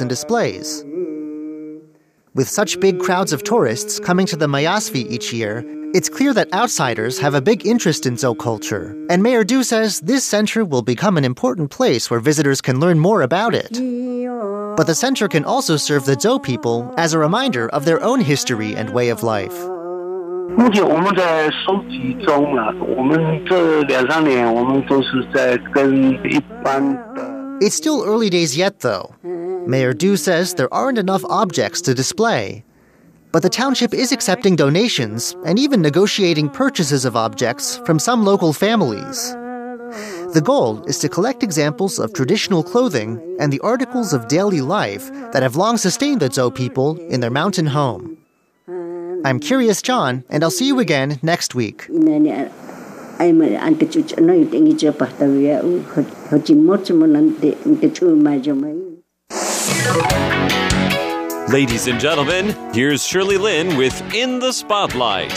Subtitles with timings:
[0.00, 0.84] and displays.
[2.34, 6.52] With such big crowds of tourists coming to the Mayasvi each year, it's clear that
[6.52, 10.82] outsiders have a big interest in Zou culture, and Mayor Du says this center will
[10.82, 13.70] become an important place where visitors can learn more about it.
[14.76, 18.20] But the center can also serve the Zou people as a reminder of their own
[18.20, 19.54] history and way of life.
[27.60, 29.14] It's still early days yet, though.
[29.66, 32.64] Mayor Du says there aren't enough objects to display.
[33.32, 38.52] But the township is accepting donations and even negotiating purchases of objects from some local
[38.52, 39.32] families.
[40.34, 45.10] The goal is to collect examples of traditional clothing and the articles of daily life
[45.32, 48.18] that have long sustained the Zou people in their mountain home.
[49.24, 51.86] I'm Curious John, and I'll see you again next week.
[61.48, 65.32] Ladies and gentlemen, here's Shirley Lin with In the Spotlight.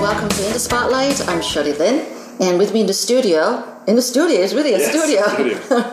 [0.00, 1.28] Welcome to In the Spotlight.
[1.28, 2.04] I'm Shirley Lin,
[2.40, 5.22] and with me in the studio, in the studio, it's really a studio.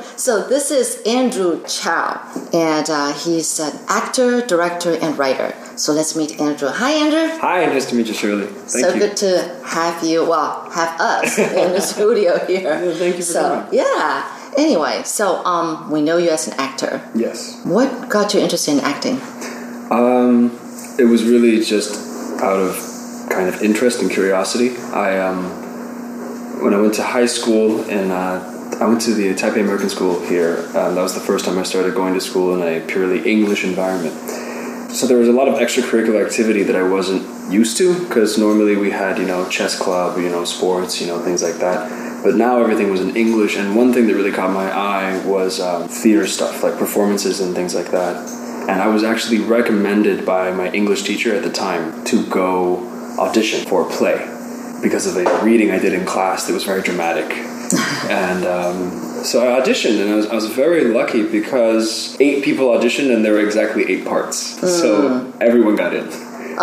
[0.16, 2.22] so this is Andrew Chow,
[2.54, 5.54] and uh, he's an actor, director, and writer.
[5.76, 6.70] So let's meet Andrew.
[6.70, 7.38] Hi, Andrew.
[7.40, 8.48] Hi, nice to meet you, Shirley.
[8.48, 9.00] Thank so you.
[9.00, 10.26] good to have you.
[10.26, 12.62] Well, have us in the studio here.
[12.62, 13.74] Yeah, thank you for so, coming.
[13.74, 14.38] Yeah.
[14.58, 17.02] Anyway, so um, we know you as an actor.
[17.14, 17.62] Yes.
[17.66, 19.20] What got you interested in acting?
[19.92, 20.58] Um,
[20.98, 22.76] it was really just out of
[23.30, 24.78] kind of interest and curiosity.
[24.94, 25.71] I um,
[26.62, 30.20] when I went to high school and uh, I went to the Taipei American School
[30.22, 30.60] here.
[30.76, 33.64] Um, that was the first time I started going to school in a purely English
[33.64, 34.16] environment.
[34.92, 38.76] So there was a lot of extracurricular activity that I wasn't used to because normally
[38.76, 42.24] we had you know chess club, you know sports, you know things like that.
[42.24, 45.60] But now everything was in English, and one thing that really caught my eye was
[45.60, 48.30] um, theater stuff, like performances and things like that.
[48.70, 53.66] And I was actually recommended by my English teacher at the time to go audition
[53.66, 54.41] for a play
[54.82, 57.32] because of a reading I did in class that was very dramatic.
[58.10, 62.68] and um, so I auditioned, and I was, I was very lucky because eight people
[62.68, 64.38] auditioned, and there were exactly eight parts.
[64.38, 66.10] So everyone got in.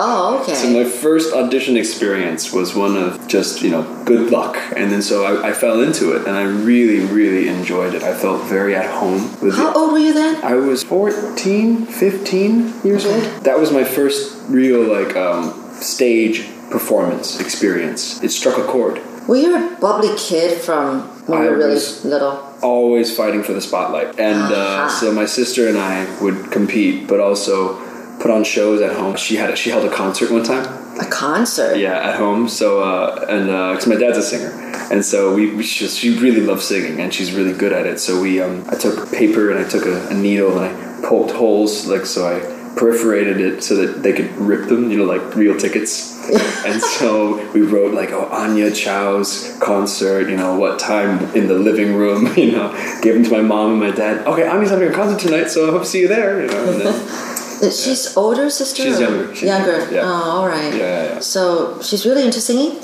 [0.00, 0.54] Oh, okay.
[0.54, 5.02] So my first audition experience was one of just you know good luck, and then
[5.02, 8.02] so I, I fell into it, and I really really enjoyed it.
[8.02, 9.76] I felt very at home with How it.
[9.76, 10.44] old were you then?
[10.44, 13.22] I was 14, 15 years old.
[13.44, 18.22] That was my first real like um, stage performance experience.
[18.22, 19.00] It struck a chord.
[19.28, 22.48] Were you a bubbly kid from when you were really little?
[22.62, 24.18] always fighting for the spotlight.
[24.18, 27.76] And uh, so my sister and I would compete, but also
[28.18, 29.16] put on shows at home.
[29.16, 30.66] She had she held a concert one time.
[30.98, 31.76] A concert?
[31.76, 32.48] Yeah, at home.
[32.48, 34.50] So uh, and because my dad's a singer,
[34.90, 38.00] and so we, we she, she really loves singing, and she's really good at it.
[38.00, 41.32] So we um, I took paper and I took a, a needle and I poked
[41.32, 45.34] holes like so I perforated it so that they could rip them, you know, like
[45.34, 46.16] real tickets.
[46.66, 51.54] and so we wrote like, oh, Anya Chow's concert, you know, what time in the
[51.54, 54.26] living room, you know, gave them to my mom and my dad.
[54.26, 56.72] Okay, Anya's having a concert tonight, so I hope to see you there, you know.
[56.72, 57.34] Then,
[57.72, 58.84] She's older sister?
[58.84, 59.34] She's younger.
[59.34, 59.78] She's younger.
[59.78, 60.02] younger, yeah.
[60.04, 60.72] Oh, all right.
[60.72, 61.20] Yeah, yeah, yeah.
[61.20, 62.80] So she's really into singing?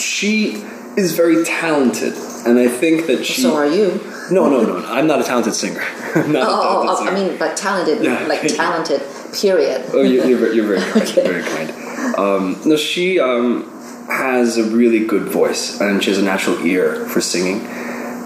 [0.00, 0.62] she
[0.96, 2.14] is very talented,
[2.46, 3.42] and I think that she.
[3.42, 4.00] so are you.
[4.30, 4.86] No, no, no, no.
[4.86, 5.82] I'm not a talented singer.
[6.16, 7.10] Oh, oh, oh, singer.
[7.10, 8.24] I mean, but talented, Yeah.
[8.26, 9.02] like talented,
[9.32, 9.84] period.
[9.92, 11.16] Oh, you- you're, very- you're very kind.
[11.16, 12.14] You're very kind.
[12.16, 13.68] Um, no, she um,
[14.08, 17.66] has a really good voice, and she has a natural ear for singing,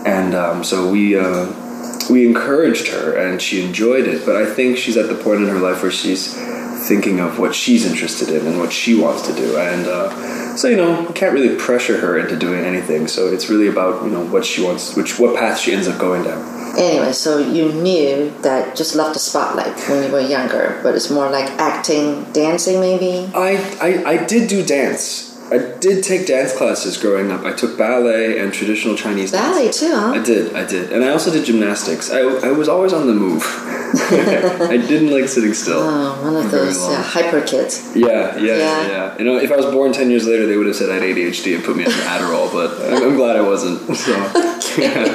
[0.07, 1.47] and um, so we uh,
[2.11, 4.27] we encouraged her, and she enjoyed it.
[4.27, 6.37] But I think she's at the point in her life where she's
[6.87, 10.69] thinking of what she's interested in and what she wants to do, and uh, so
[10.69, 13.09] you know, we can't really pressure her into doing anything.
[13.09, 15.99] So it's really about you know what she wants, which what path she ends up
[15.99, 16.59] going down.
[16.79, 21.11] Anyway, so you knew that just love the spotlight when you were younger, but it's
[21.11, 23.29] more like acting, dancing, maybe?
[23.35, 25.28] I, I, I did do dance.
[25.51, 27.45] I did take dance classes growing up.
[27.45, 29.57] I took ballet and traditional Chinese dance.
[29.57, 30.13] Ballet too, huh?
[30.13, 30.93] I did, I did.
[30.93, 32.11] And I also did gymnastics.
[32.11, 33.43] I, I was always on the move.
[33.95, 35.79] I didn't like sitting still.
[35.81, 37.93] Oh, one of those yeah, hyper kids.
[37.97, 38.87] Yeah, yeah, Yeah.
[38.89, 40.95] yeah, You know, if I was born 10 years later, they would have said I
[40.95, 43.79] had ADHD and put me on Adderall, but I'm, I'm glad I wasn't.
[43.99, 44.13] So,
[44.81, 45.07] yeah.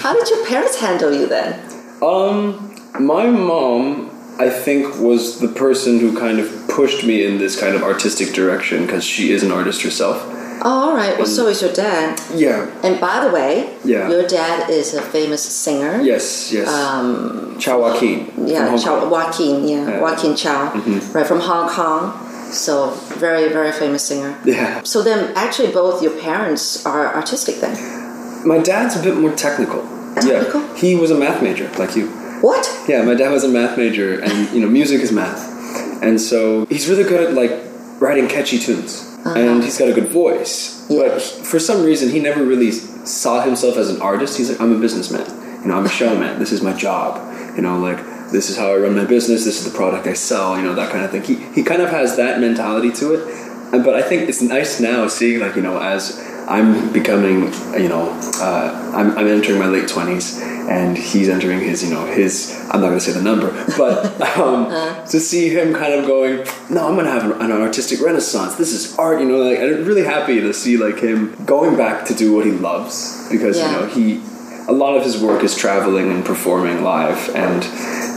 [0.00, 1.60] How did your parents handle you then?
[2.02, 7.58] Um, my mom, I think, was the person who kind of pushed me in this
[7.58, 10.22] kind of artistic direction because she is an artist herself.
[10.66, 11.16] Oh, all right.
[11.18, 12.20] Well, so is your dad.
[12.34, 12.66] Yeah.
[12.82, 14.08] And by the way, Yeah.
[14.08, 16.00] your dad is a famous singer.
[16.00, 16.68] Yes, yes.
[16.68, 18.32] Um, Chow Wakin.
[18.46, 20.00] Yeah, Chow, Wakin, yeah, Yeah.
[20.00, 20.72] Wakin Chow,
[21.12, 22.12] right from Hong Kong.
[22.50, 24.36] So very, very famous singer.
[24.44, 24.80] Yeah.
[24.84, 27.76] So then, actually, both your parents are artistic then.
[28.46, 29.82] My dad's a bit more technical.
[30.14, 30.60] Technical?
[30.60, 30.76] Yeah.
[30.76, 32.08] He was a math major, like you.
[32.44, 32.68] What?
[32.86, 36.66] Yeah, my dad was a math major, and you know, music is math, and so
[36.66, 37.52] he's really good at like
[38.02, 39.38] writing catchy tunes, uh-huh.
[39.38, 40.84] and he's got a good voice.
[40.90, 41.08] Yeah.
[41.08, 44.36] But for some reason, he never really saw himself as an artist.
[44.36, 45.24] He's like, I'm a businessman.
[45.62, 46.38] You know, I'm a showman.
[46.38, 47.16] This is my job.
[47.56, 49.46] You know, like this is how I run my business.
[49.46, 50.54] This is the product I sell.
[50.58, 51.22] You know, that kind of thing.
[51.22, 53.20] He he kind of has that mentality to it.
[53.70, 58.10] But I think it's nice now seeing like you know as I'm becoming you know
[58.40, 62.80] uh, I'm, I'm entering my late twenties and he's entering his you know his I'm
[62.80, 64.70] not going to say the number but um,
[65.08, 68.54] to see him kind of going no I'm going to have an, an artistic renaissance
[68.56, 72.06] this is art you know like I'm really happy to see like him going back
[72.06, 73.70] to do what he loves because Yeah.
[73.70, 74.22] you know he
[74.66, 77.62] a lot of his work is traveling and performing live and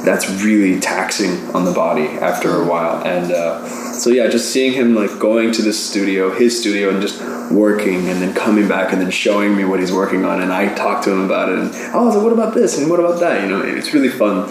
[0.05, 4.73] that's really taxing on the body after a while and uh, so yeah just seeing
[4.73, 7.19] him like going to the studio his studio and just
[7.51, 10.73] working and then coming back and then showing me what he's working on and i
[10.75, 13.41] talk to him about it and oh so what about this and what about that
[13.41, 14.47] you know it's really fun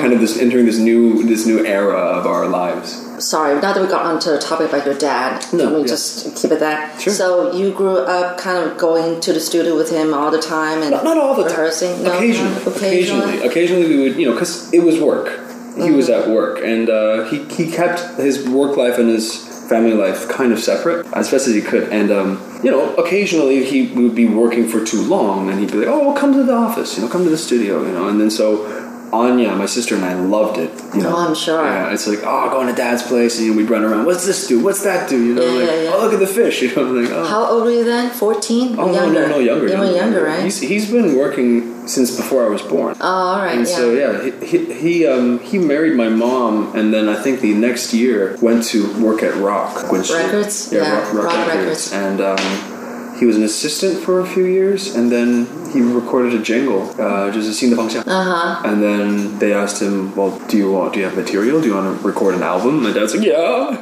[0.00, 3.80] kind of this entering this new this new era of our lives Sorry, now that
[3.80, 5.86] we got onto the topic about your dad, No, can we yeah.
[5.86, 7.00] just keep it that?
[7.00, 7.10] Sure.
[7.14, 10.82] So you grew up kind of going to the studio with him all the time
[10.82, 11.52] and Not, not all the time.
[11.52, 12.02] rehearsing?
[12.02, 15.28] No, occasionally, not occasionally, occasionally we would, you know, because it was work.
[15.76, 16.30] He was Mm-hmm.
[16.30, 20.52] at work, and uh, he he kept his work life and his family life kind
[20.52, 21.84] of separate as best as he could.
[21.92, 25.78] And um, you know, occasionally he would be working for too long, and he'd be
[25.78, 28.20] like, "Oh, come to the office, you know, come to the studio, you know." And
[28.20, 28.84] then so.
[29.12, 30.70] Anya, my sister, and I loved it.
[30.92, 31.62] You know, Oh, I'm sure.
[31.64, 34.04] Yeah, it's like, oh, going to dad's place, and we'd run around.
[34.04, 34.62] What's this do?
[34.62, 35.24] What's that do?
[35.24, 35.92] You know, Yeah, like, yeah, yeah.
[35.94, 36.60] oh, look at the fish.
[36.62, 37.24] You know, like, oh.
[37.24, 38.10] How old were you then?
[38.10, 38.74] 14?
[38.76, 39.12] Oh younger?
[39.12, 39.68] no, no, no, younger.
[39.68, 40.42] You were younger, right?
[40.42, 42.96] He's, he's been working since before I was born.
[43.00, 43.56] Oh, all right.
[43.56, 43.74] And yeah.
[43.74, 47.92] so yeah, he he, um, he married my mom, and then I think the next
[47.94, 50.72] year went to work at Rock Records.
[50.72, 51.00] Yeah, yeah.
[51.00, 51.92] Rock, Rock, Rock Records.
[51.92, 51.92] Records.
[51.92, 52.20] and.
[52.20, 52.76] Um,
[53.18, 57.30] he was an assistant for a few years, and then he recorded a jingle, uh,
[57.30, 58.02] just a scene the function.
[58.06, 58.68] Uh-huh.
[58.68, 60.94] And then they asked him, "Well, do you want?
[60.94, 61.60] Do you have material?
[61.60, 63.76] Do you want to record an album?" My dad's like, "Yeah."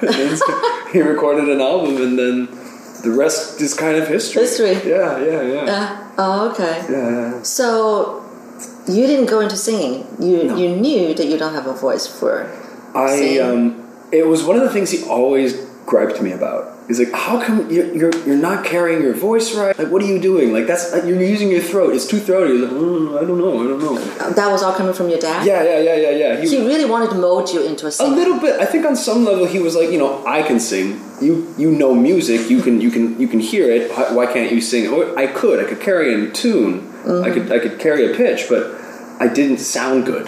[0.93, 2.49] he recorded an album, and then
[3.05, 4.43] the rest is kind of history.
[4.43, 4.73] History.
[4.91, 5.65] Yeah, yeah, yeah.
[5.67, 6.11] Yeah.
[6.19, 6.85] Oh, okay.
[6.91, 7.43] Yeah, yeah.
[7.43, 8.25] So
[8.89, 10.07] you didn't go into singing.
[10.19, 12.51] You you knew that you don't have a voice for
[12.95, 13.41] I singing.
[13.41, 15.55] um, it was one of the things he always
[15.87, 16.74] griped me about.
[16.87, 19.77] He's like, "How come you're, you're you're not carrying your voice right?
[19.79, 20.53] Like, what are you doing?
[20.53, 21.95] Like, that's like, you're using your throat.
[21.95, 23.55] It's too throaty." Like, mm, "I don't know.
[23.63, 23.99] I don't know."
[24.41, 25.47] that was all coming from your dad.
[25.47, 26.41] Yeah, yeah, yeah, yeah, yeah.
[26.41, 28.13] He, He really wanted to mold you into a singer.
[28.13, 28.61] a little bit.
[28.61, 31.01] I think on some level he was like, you know, I can sing.
[31.23, 32.51] You you know music.
[32.51, 33.91] You can you can you can hear it.
[34.15, 34.89] Why, can't you sing?
[34.89, 35.65] Or I could.
[35.65, 36.91] I could carry a tune.
[37.07, 38.63] I could I could carry a pitch, but
[39.21, 40.27] I didn't sound good.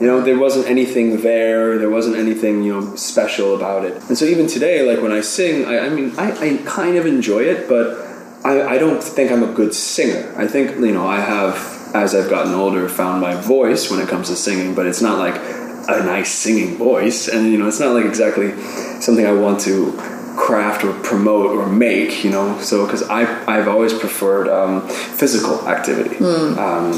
[0.00, 1.78] You know, there wasn't anything there.
[1.78, 3.94] There wasn't anything you know special about it.
[4.08, 7.06] And so even today, like when I sing, I, I mean, I, I kind of
[7.06, 8.06] enjoy it, but
[8.44, 10.32] I, I don't think I'm a good singer.
[10.36, 11.56] I think you know I have,
[11.94, 15.18] as I've gotten older, found my voice when it comes to singing, but it's not
[15.18, 15.34] like
[15.88, 18.52] a nice singing voice, and you know it's not like exactly
[19.00, 19.92] something I want to
[20.36, 22.22] craft or promote or make.
[22.22, 26.16] You know, so because I I've always preferred um, physical activity.
[26.58, 26.92] Um,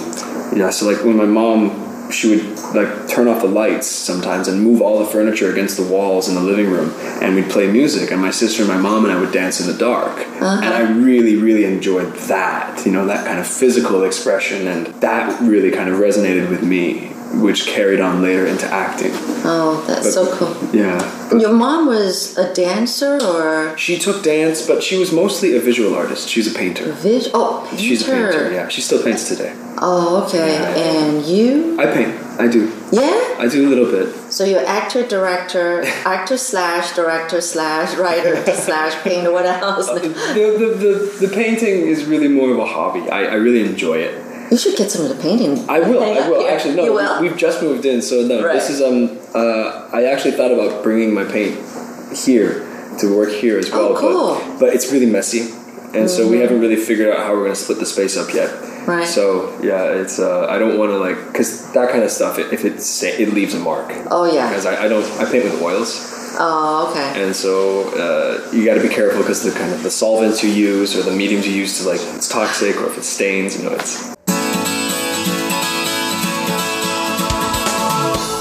[0.56, 4.62] yeah, so like when my mom she would like turn off the lights sometimes and
[4.62, 8.10] move all the furniture against the walls in the living room and we'd play music
[8.10, 10.18] and my sister and my mom and I would dance in the dark.
[10.18, 10.60] Uh-huh.
[10.62, 15.40] And I really really enjoyed that you know that kind of physical expression and that
[15.40, 19.10] really kind of resonated with me which carried on later into acting
[19.44, 20.56] Oh, that's so cool.
[20.74, 20.98] yeah
[21.36, 25.94] Your mom was a dancer or she took dance but she was mostly a visual
[25.94, 27.82] artist she's a painter vis- Oh, painter.
[27.82, 30.54] she's a painter yeah she still paints today Oh, okay.
[30.54, 31.04] Yeah, yeah.
[31.04, 31.78] And you?
[31.78, 33.36] I paint I do Yeah.
[33.38, 38.34] I do a little bit So you're actor, director, actor slash director slash writer
[38.66, 39.30] slash painter.
[39.32, 39.88] What else?
[39.88, 40.68] Uh, the, the,
[41.20, 44.14] the, the painting is really more of a hobby I, I really enjoy it
[44.50, 45.68] You should get some of the painting.
[45.68, 46.02] I will.
[46.02, 46.40] I will.
[46.40, 46.50] here.
[46.50, 46.92] Actually, no.
[46.94, 47.20] Will?
[47.20, 48.44] We've just moved in, so no.
[48.44, 48.54] Right.
[48.54, 49.18] This is um.
[49.34, 51.54] Uh, I actually thought about bringing my paint
[52.16, 52.64] here
[53.00, 54.34] to work here as well, Oh, cool.
[54.36, 54.50] Mm-hmm.
[54.52, 55.50] but but it's really messy,
[55.94, 58.32] and so we haven't really figured out how we're going to split the space up
[58.34, 58.50] yet.
[58.88, 59.06] Right.
[59.06, 62.38] So yeah, it's uh, I don't want to like because that kind of stuff.
[62.38, 63.92] If it's it leaves a mark.
[64.10, 64.48] Oh, yeah.
[64.48, 66.14] Because I, I don't I paint with oils.
[66.40, 67.22] Oh, okay.
[67.24, 70.50] And so uh, you got to be careful because the kind of the solvents you
[70.50, 73.68] use or the mediums you use to like it's toxic or if it stains, you
[73.68, 74.14] know, it's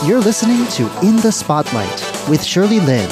[0.08, 3.10] You're listening to In the Spotlight with Shirley Lin.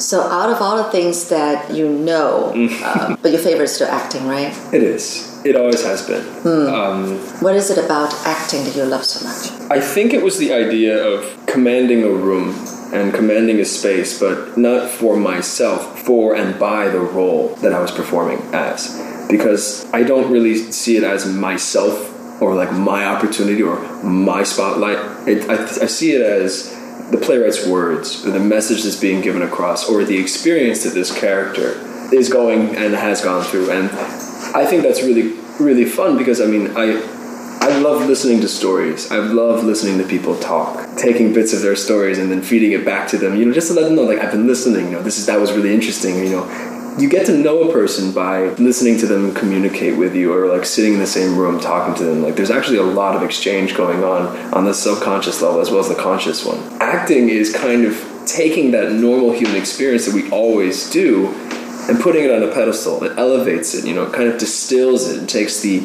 [0.00, 3.88] So out of all the things that you know, uh, but your favorite is still
[3.88, 4.56] acting, right?
[4.72, 5.44] it is.
[5.44, 6.24] It always has been.
[6.46, 9.70] Um, What is it about acting that you love so much?
[9.70, 12.54] I think it was the idea of commanding a room
[12.94, 17.80] and commanding a space, but not for myself, for and by the role that I
[17.80, 18.96] was performing as.
[19.28, 25.28] Because I don't really see it as myself or like my opportunity or my spotlight.
[25.28, 26.76] It, I, I see it as
[27.10, 31.16] the playwright's words, or the message that's being given across, or the experience that this
[31.16, 31.74] character
[32.14, 33.70] is going and has gone through.
[33.70, 33.90] And
[34.54, 37.00] I think that's really, really fun because I mean, I
[37.62, 39.12] I love listening to stories.
[39.12, 42.86] I love listening to people talk, taking bits of their stories and then feeding it
[42.86, 43.36] back to them.
[43.36, 44.86] You know, just to let them know, like I've been listening.
[44.86, 46.16] You know, this is that was really interesting.
[46.18, 50.32] You know, you get to know a person by listening to them communicate with you,
[50.32, 52.22] or like sitting in the same room talking to them.
[52.22, 55.80] Like there's actually a lot of exchange going on on the subconscious level as well
[55.80, 56.58] as the conscious one.
[56.80, 61.28] Acting is kind of taking that normal human experience that we always do
[61.88, 63.02] and putting it on a pedestal.
[63.04, 63.84] It elevates it.
[63.84, 65.80] You know, it kind of distills it and takes the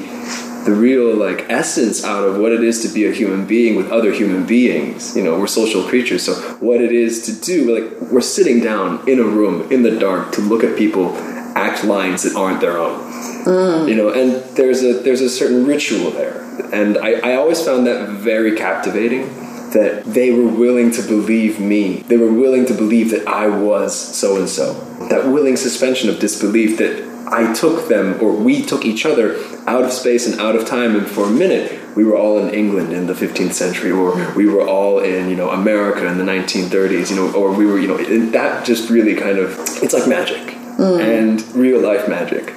[0.65, 3.91] the real like essence out of what it is to be a human being with
[3.91, 5.15] other human beings.
[5.15, 9.07] You know, we're social creatures, so what it is to do, like we're sitting down
[9.07, 11.15] in a room in the dark to look at people
[11.55, 12.99] act lines that aren't their own.
[13.45, 13.87] Mm.
[13.87, 16.41] You know, and there's a there's a certain ritual there,
[16.73, 19.43] and I, I always found that very captivating.
[19.75, 21.97] That they were willing to believe me.
[22.03, 24.73] They were willing to believe that I was so and so.
[25.09, 29.83] That willing suspension of disbelief that I took them, or we took each other out
[29.83, 32.93] of space and out of time, and for a minute we were all in England
[32.93, 37.09] in the 15th century, or we were all in you know America in the 1930s,
[37.09, 37.97] you know, or we were you know
[38.31, 42.49] that just really kind of it's like magic and real life magic,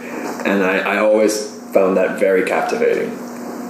[0.44, 3.10] and I, I always found that very captivating.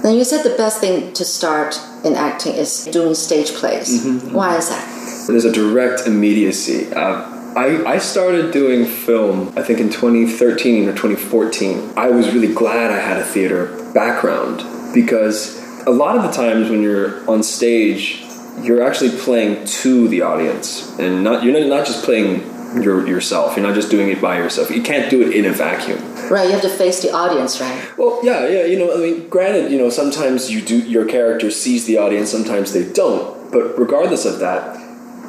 [0.03, 4.05] Now you said the best thing to start in acting is doing stage plays.
[4.31, 5.27] Why is that?
[5.27, 6.91] There's a direct immediacy.
[6.93, 11.93] Uh, I, I started doing film, I think in 2013 or 2014.
[11.97, 14.63] I was really glad I had a theater background
[14.93, 18.23] because a lot of the times when you're on stage,
[18.61, 22.41] you're actually playing to the audience and not you're not just playing
[22.83, 23.55] your, yourself.
[23.55, 24.69] You're not just doing it by yourself.
[24.69, 25.99] You can't do it in a vacuum.
[26.29, 27.97] Right, you have to face the audience, right?
[27.97, 28.65] Well, yeah, yeah.
[28.65, 32.29] You know, I mean, granted, you know, sometimes you do your character sees the audience,
[32.29, 33.51] sometimes they don't.
[33.51, 34.77] But regardless of that,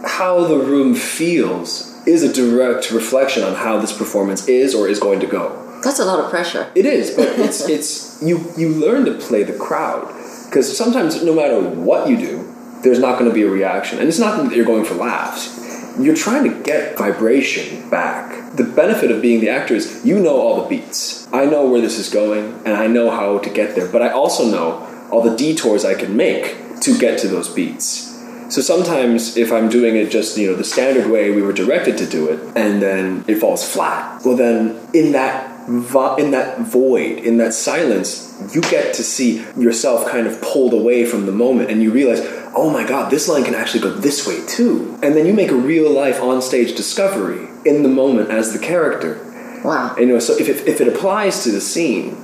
[0.05, 4.99] how the room feels is a direct reflection on how this performance is or is
[4.99, 5.81] going to go.
[5.83, 6.71] That's a lot of pressure.
[6.75, 10.07] It is, but it's it's you you learn to play the crowd
[10.47, 14.09] because sometimes no matter what you do, there's not going to be a reaction, and
[14.09, 15.59] it's not that you're going for laughs.
[15.99, 18.57] You're trying to get vibration back.
[18.57, 21.29] The benefit of being the actor is you know all the beats.
[21.33, 23.89] I know where this is going, and I know how to get there.
[23.89, 28.10] But I also know all the detours I can make to get to those beats.
[28.51, 31.97] So sometimes if I'm doing it just, you know, the standard way we were directed
[31.99, 36.61] to do it and then it falls flat, well then in that vo- in that
[36.61, 41.33] void, in that silence, you get to see yourself kind of pulled away from the
[41.33, 42.21] moment and you realize,
[42.55, 45.51] "Oh my god, this line can actually go this way too." And then you make
[45.51, 49.19] a real life on-stage discovery in the moment as the character.
[49.65, 49.95] Wow.
[49.97, 52.17] And, you know, so if it, if it applies to the scene,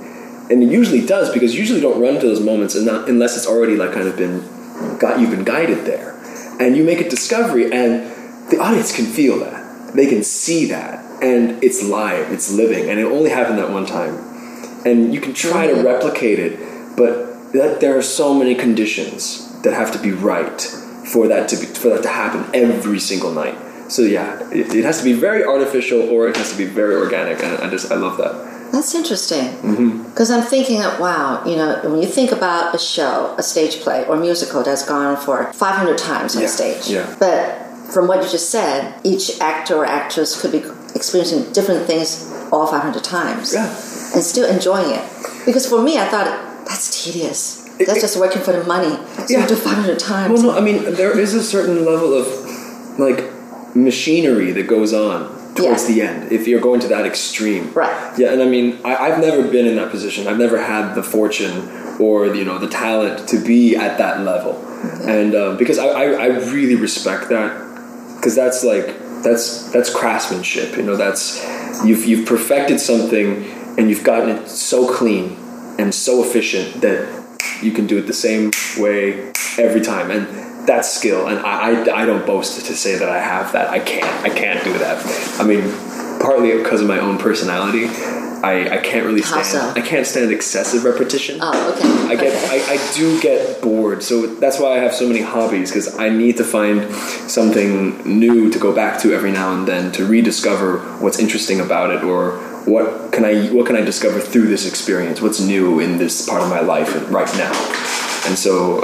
[0.50, 3.37] and it usually does because you usually don't run to those moments and not, unless
[3.37, 4.42] it's already like kind of been
[4.99, 6.15] got you've been guided there,
[6.60, 8.10] and you make a discovery, and
[8.50, 12.98] the audience can feel that, they can see that, and it's live, it's living, and
[13.00, 14.14] it only happened that one time,
[14.84, 15.86] and you can try to mm-hmm.
[15.86, 16.58] replicate it,
[16.96, 20.60] but that there are so many conditions that have to be right
[21.12, 23.56] for that to be, for that to happen every single night.
[23.88, 26.96] So yeah, it, it has to be very artificial or it has to be very
[26.96, 28.55] organic, and I just I love that.
[28.73, 29.46] That's interesting.
[29.62, 30.02] Mm-hmm.
[30.11, 33.80] Because I'm thinking that, wow, you know, when you think about a show, a stage
[33.80, 36.88] play, or musical that's gone for 500 times on Yeah, stage.
[36.88, 37.16] yeah.
[37.18, 40.62] But from what you just said, each actor or actress could be
[40.94, 43.54] experiencing different things all 500 times.
[43.54, 43.66] Yeah.
[44.14, 45.04] And still enjoying it.
[45.46, 46.26] Because for me, I thought,
[46.66, 47.62] that's tedious.
[47.78, 48.96] That's it- just working for the money.
[49.18, 49.42] So Yeah.
[49.42, 50.42] you do 500 times.
[50.42, 52.26] Well, no, I mean there is a certain level of
[52.99, 53.25] like
[53.76, 55.94] machinery that goes on towards Yeah.
[55.94, 57.72] the end if you're going to that extreme.
[57.72, 58.18] Right.
[58.18, 60.26] Yeah, and I mean I, I've never been in that position.
[60.28, 61.56] I've never had the fortune
[61.98, 64.54] or you know the talent to be at that level,
[65.08, 67.50] and um, because I, I, I really respect that
[68.16, 68.86] because that's like
[69.22, 70.76] that's that's craftsmanship.
[70.76, 71.42] You know, that's
[71.84, 73.44] you've you've perfected something
[73.78, 75.36] and you've gotten it so clean
[75.78, 77.06] and so efficient that
[77.62, 80.26] you can do it the same way every time, and
[80.66, 81.28] that's skill.
[81.28, 83.70] And I, I, I don't boast to say that I have that.
[83.70, 84.25] I can't.
[84.25, 85.04] I can't do that.
[85.40, 85.62] I mean,
[86.20, 87.88] partly because of my own personality.
[88.42, 89.46] I, I can't really stand.
[89.46, 89.73] so?
[89.75, 91.38] I can't stand excessive repetition.
[91.40, 91.88] Oh, okay.
[91.88, 92.64] I get okay.
[92.68, 96.11] I, I do get bored, so that's why I have so many hobbies because I
[96.11, 96.92] need to find
[97.28, 101.90] something new to go back to every now and then to rediscover what's interesting about
[101.90, 105.23] it or what can I what can I discover through this experience?
[105.23, 107.52] What's new in this part of my life right now?
[108.26, 108.82] And so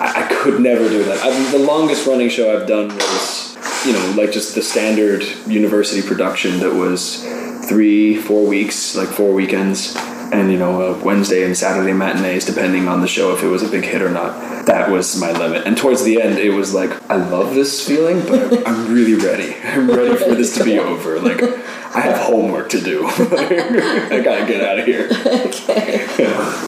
[0.00, 1.22] I, I could never do that.
[1.22, 6.06] I, the longest running show I've done was you know like just the standard university
[6.06, 7.24] production that was
[7.68, 9.96] three four weeks like four weekends
[10.32, 13.62] and you know a Wednesday and Saturday matinees depending on the show if it was
[13.62, 14.66] a big hit or not.
[14.66, 15.64] That was my limit.
[15.66, 19.54] And towards the end, it was like I love this feeling, but I'm really ready.
[19.62, 21.20] I'm ready for this to be over.
[21.20, 23.06] Like I have homework to do.
[23.06, 25.08] I gotta get out of here.
[25.46, 26.66] Okay.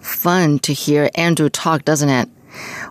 [0.00, 2.28] Fun to hear Andrew talk, doesn't it?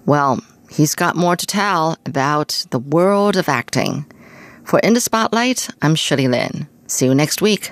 [0.06, 4.06] Well, he's got more to tell about the world of acting.
[4.64, 6.68] For In the Spotlight, I'm Shirley Lin.
[6.88, 7.72] See you next week.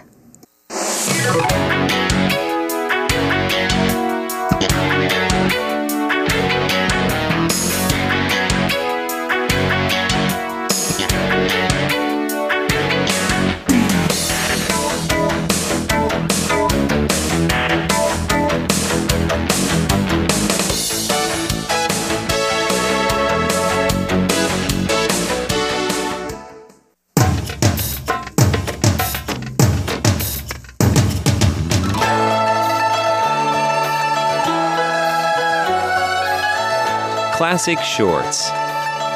[37.53, 38.49] Classic Shorts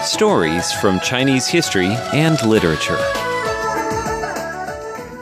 [0.08, 3.00] Stories from Chinese history and literature.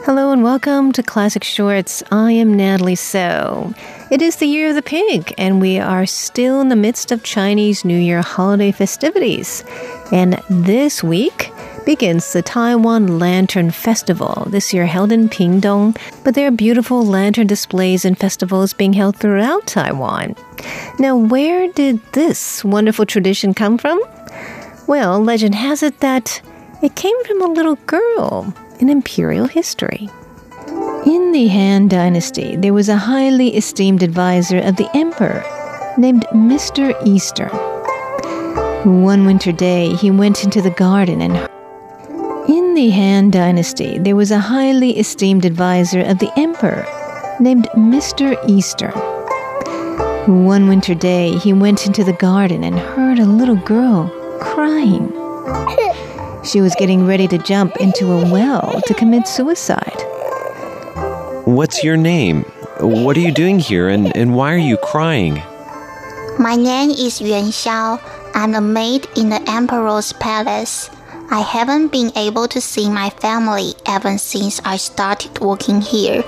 [0.04, 2.02] Hello and welcome to Classic Shorts.
[2.12, 3.72] I am Natalie So.
[4.10, 7.22] It is the year of the pig, and we are still in the midst of
[7.22, 9.64] Chinese New Year holiday festivities.
[10.12, 11.50] And this week,
[11.86, 17.46] begins the Taiwan Lantern Festival, this year held in Pingdong, but there are beautiful lantern
[17.46, 20.34] displays and festivals being held throughout Taiwan.
[20.98, 24.02] Now, where did this wonderful tradition come from?
[24.88, 26.42] Well, legend has it that
[26.82, 30.10] it came from a little girl in imperial history.
[31.06, 35.44] In the Han Dynasty, there was a highly esteemed advisor of the emperor
[35.96, 36.94] named Mr.
[37.06, 37.50] Eastern.
[39.02, 41.48] One winter day, he went into the garden and
[42.48, 46.86] in the Han Dynasty, there was a highly esteemed advisor of the emperor
[47.40, 48.36] named Mr.
[48.48, 48.92] Eastern.
[50.44, 54.08] One winter day, he went into the garden and heard a little girl
[54.40, 55.12] crying.
[56.46, 60.00] She was getting ready to jump into a well to commit suicide.
[61.44, 62.42] What's your name?
[62.78, 65.42] What are you doing here and, and why are you crying?
[66.38, 68.00] My name is Yuan Xiao.
[68.34, 70.88] I'm a maid in the emperor's palace.
[71.28, 76.22] I haven't been able to see my family ever since I started working here.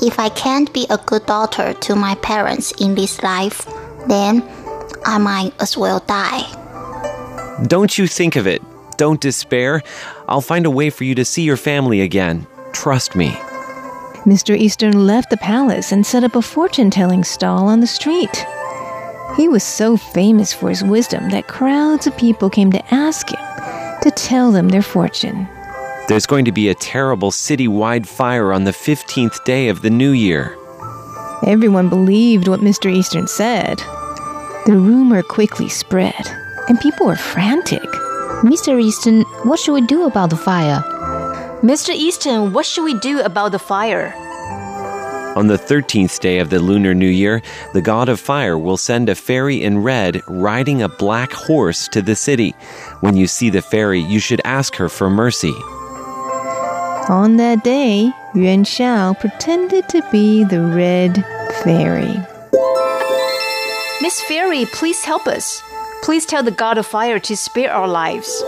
[0.00, 3.66] If I can't be a good daughter to my parents in this life,
[4.08, 4.42] then
[5.04, 6.42] I might as well die.
[7.66, 8.62] Don't you think of it.
[8.96, 9.82] Don't despair.
[10.26, 12.46] I'll find a way for you to see your family again.
[12.72, 13.28] Trust me.
[14.24, 14.56] Mr.
[14.56, 18.46] Eastern left the palace and set up a fortune telling stall on the street.
[19.36, 23.40] He was so famous for his wisdom that crowds of people came to ask him
[24.04, 25.48] to tell them their fortune.
[26.08, 30.10] There's going to be a terrible city-wide fire on the 15th day of the new
[30.12, 30.56] year.
[31.46, 32.92] Everyone believed what Mr.
[32.92, 33.78] Eastern said.
[34.66, 36.26] The rumor quickly spread,
[36.68, 37.82] and people were frantic.
[38.42, 38.78] Mr.
[38.80, 40.82] Eastern, what should we do about the fire?
[41.62, 41.94] Mr.
[41.94, 44.14] Eastern, what should we do about the fire?
[45.36, 47.42] On the 13th day of the Lunar New Year,
[47.72, 52.00] the god of fire will send a fairy in red riding a black horse to
[52.00, 52.54] the city.
[53.00, 55.52] When you see the fairy, you should ask her for mercy.
[57.08, 61.24] On that day, Yuan Xiao pretended to be the red
[61.64, 62.14] fairy.
[64.00, 65.62] Miss Fairy, please help us.
[66.02, 68.44] Please tell the god of fire to spare our lives.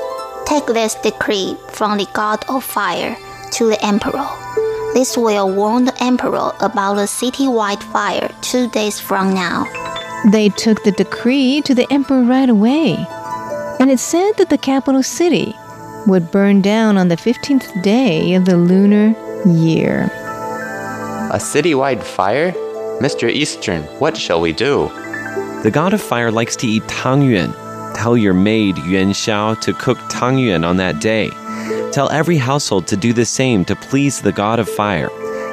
[0.46, 3.16] Take this decree from the god of fire
[3.52, 4.45] to the emperor.
[4.96, 9.66] This will warn the emperor about the city-wide fire two days from now.
[10.32, 12.96] They took the decree to the emperor right away,
[13.78, 15.54] and it said that the capital city
[16.06, 20.10] would burn down on the 15th day of the lunar year.
[21.30, 22.52] A city-wide fire?
[23.02, 23.28] Mr.
[23.28, 24.88] Eastern, what shall we do?
[25.62, 27.52] The god of fire likes to eat tangyuan.
[27.94, 31.28] Tell your maid Yuan Xiao to cook tangyuan on that day.
[31.92, 35.08] Tell every household to do the same to please the God of fire.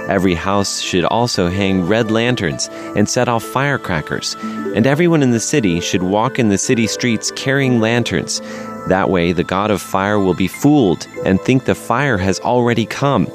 [0.09, 4.35] Every house should also hang red lanterns and set off firecrackers,
[4.75, 8.41] and everyone in the city should walk in the city streets carrying lanterns.
[8.89, 12.85] That way, the God of fire will be fooled and think the fire has already
[12.85, 13.27] come,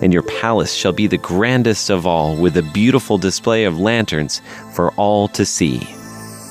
[0.00, 4.40] and your palace shall be the grandest of all with a beautiful display of lanterns
[4.72, 5.80] for all to see.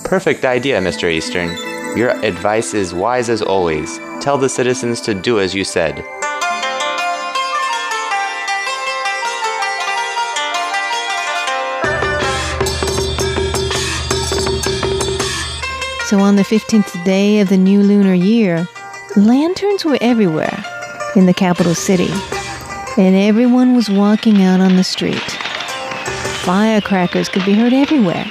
[0.04, 1.12] Perfect idea, Mr.
[1.12, 1.50] Eastern.
[1.98, 5.98] Your advice is wise as always tell the citizens to do as you said.
[16.08, 18.66] So, on the 15th day of the new lunar year,
[19.18, 20.64] lanterns were everywhere
[21.18, 22.10] in the capital city,
[22.98, 25.32] and everyone was walking out on the street.
[26.46, 28.26] Firecrackers could be heard everywhere,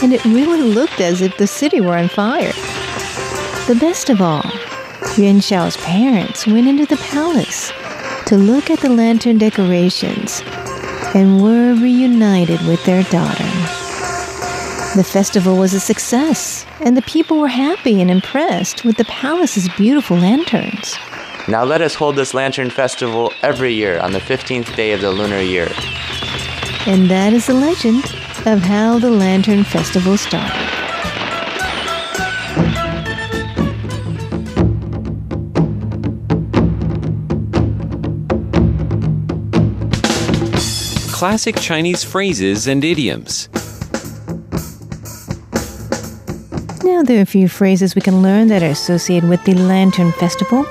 [0.00, 2.52] and it really looked as if the city were on fire.
[3.66, 4.44] The best of all,
[5.16, 7.70] Yuan Xiao's parents went into the palace
[8.26, 10.42] to look at the lantern decorations
[11.14, 13.44] and were reunited with their daughter.
[14.96, 19.68] The festival was a success, and the people were happy and impressed with the palace's
[19.76, 20.96] beautiful lanterns.
[21.46, 25.12] Now let us hold this lantern festival every year on the 15th day of the
[25.12, 25.68] lunar year.
[26.86, 28.04] And that is the legend
[28.46, 30.63] of how the Lantern Festival started.
[41.24, 43.48] Classic Chinese phrases and idioms.
[46.84, 50.12] Now, there are a few phrases we can learn that are associated with the Lantern
[50.12, 50.64] Festival.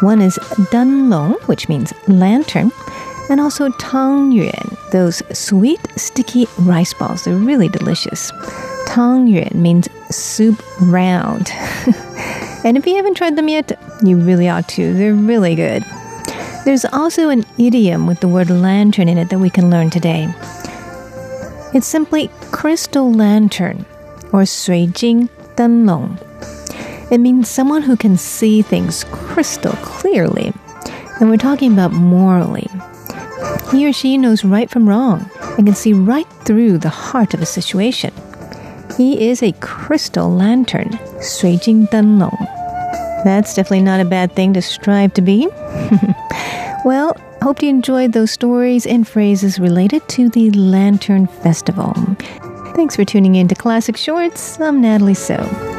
[0.00, 0.36] One is
[0.72, 2.72] Danlong, which means lantern,
[3.30, 7.22] and also Tang Yuan, those sweet, sticky rice balls.
[7.22, 8.32] They're really delicious.
[8.88, 11.52] Tang Yuan means soup round.
[12.64, 14.92] and if you haven't tried them yet, you really ought to.
[14.92, 15.84] They're really good.
[16.64, 20.28] There's also an idiom with the word lantern in it that we can learn today.
[21.72, 23.86] It's simply crystal lantern
[24.32, 26.18] or sui jing long.
[27.10, 30.52] It means someone who can see things crystal clearly.
[31.20, 32.66] And we're talking about morally.
[33.70, 37.42] He or she knows right from wrong and can see right through the heart of
[37.42, 38.12] a situation.
[38.96, 42.59] He is a crystal lantern, sui jing long.
[43.24, 45.46] That's definitely not a bad thing to strive to be.
[46.84, 51.92] well, hope you enjoyed those stories and phrases related to the Lantern Festival.
[52.74, 54.60] Thanks for tuning in to Classic Shorts.
[54.60, 55.69] I'm Natalie So.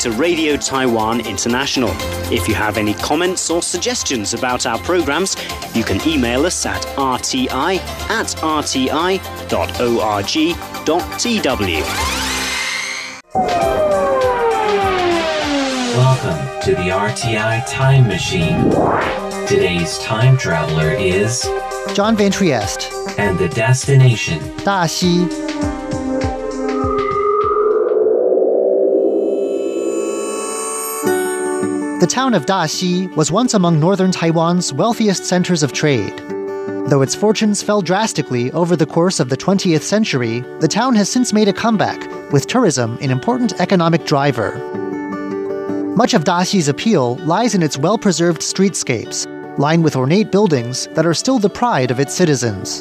[0.00, 1.90] To Radio Taiwan International.
[2.32, 5.36] If you have any comments or suggestions about our programs,
[5.74, 9.20] you can email us at rti at rti.org.tw.
[15.94, 18.70] Welcome to the RTI Time Machine.
[19.46, 21.42] Today's time traveler is
[21.92, 22.90] John Van Trieste.
[23.18, 25.26] And the destination 大溪
[32.00, 36.16] The town of Daxi was once among northern Taiwan's wealthiest centers of trade.
[36.86, 41.10] Though its fortunes fell drastically over the course of the 20th century, the town has
[41.10, 42.00] since made a comeback,
[42.32, 44.56] with tourism an important economic driver.
[45.94, 51.04] Much of Daxi's appeal lies in its well preserved streetscapes, lined with ornate buildings that
[51.04, 52.80] are still the pride of its citizens.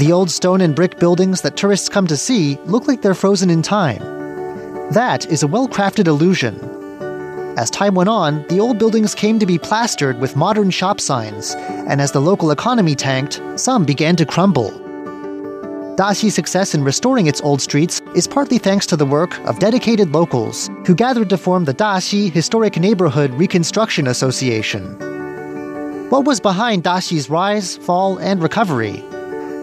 [0.00, 3.50] The old stone and brick buildings that tourists come to see look like they're frozen
[3.50, 4.02] in time.
[4.90, 6.73] That is a well crafted illusion,
[7.56, 11.54] as time went on, the old buildings came to be plastered with modern shop signs,
[11.54, 14.70] and as the local economy tanked, some began to crumble.
[15.96, 20.10] Daxi's success in restoring its old streets is partly thanks to the work of dedicated
[20.10, 24.98] locals who gathered to form the Daxi Historic Neighborhood Reconstruction Association.
[26.10, 28.96] What was behind Daxi's rise, fall, and recovery?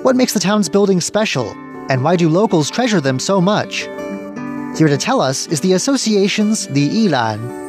[0.04, 1.52] What makes the town's buildings special,
[1.90, 3.82] and why do locals treasure them so much?
[4.78, 7.61] Here to tell us is the association's Li Yilan,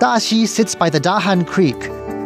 [0.00, 1.76] Daxi sits by the Dahan Creek,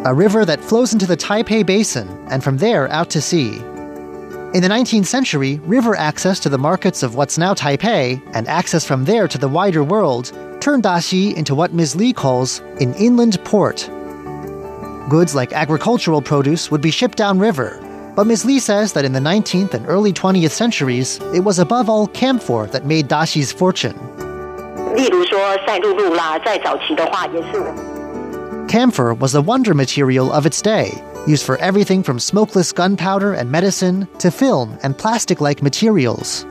[0.06, 3.56] a river that flows into the Taipei Basin and from there out to sea.
[3.56, 8.86] In the 19th century, river access to the markets of what's now Taipei and access
[8.86, 10.26] from there to the wider world
[10.60, 11.96] turned Daxi into what Ms.
[11.96, 13.90] Lee calls an inland port.
[15.10, 17.80] Goods like agricultural produce would be shipped downriver,
[18.14, 18.44] but Ms.
[18.44, 22.66] Lee says that in the 19th and early 20th centuries, it was above all camphor
[22.68, 23.98] that made Daxi's fortune.
[28.68, 30.92] Camphor was the wonder material of its day,
[31.26, 36.44] used for everything from smokeless gunpowder and medicine to film and plastic like materials.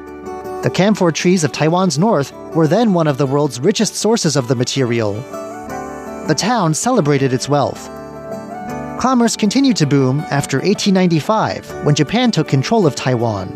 [0.63, 4.49] The camphor trees of Taiwan's north were then one of the world's richest sources of
[4.49, 5.13] the material.
[6.27, 7.89] The town celebrated its wealth
[9.02, 13.48] Commerce continued to boom after 1895 when Japan took control of Taiwan.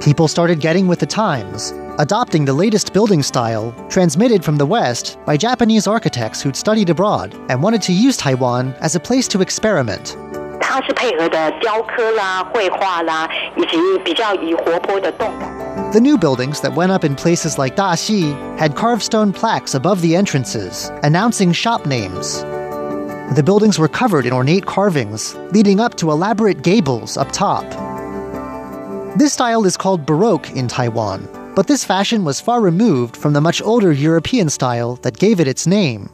[0.00, 5.18] People started getting with the times, adopting the latest building style transmitted from the West
[5.26, 9.40] by Japanese architects who'd studied abroad and wanted to use Taiwan as a place to
[9.40, 10.16] experiment.
[10.60, 15.50] 它是配合的雕刻啦、绘画啦，以及比较以活泼的动感。
[15.92, 20.00] The new buildings that went up in places like Daxi had carved stone plaques above
[20.00, 22.44] the entrances, announcing shop names.
[23.33, 27.65] the buildings were covered in ornate carvings, leading up to elaborate gables up top.
[29.17, 33.41] This style is called Baroque in Taiwan, but this fashion was far removed from the
[33.41, 36.09] much older European style that gave it its name.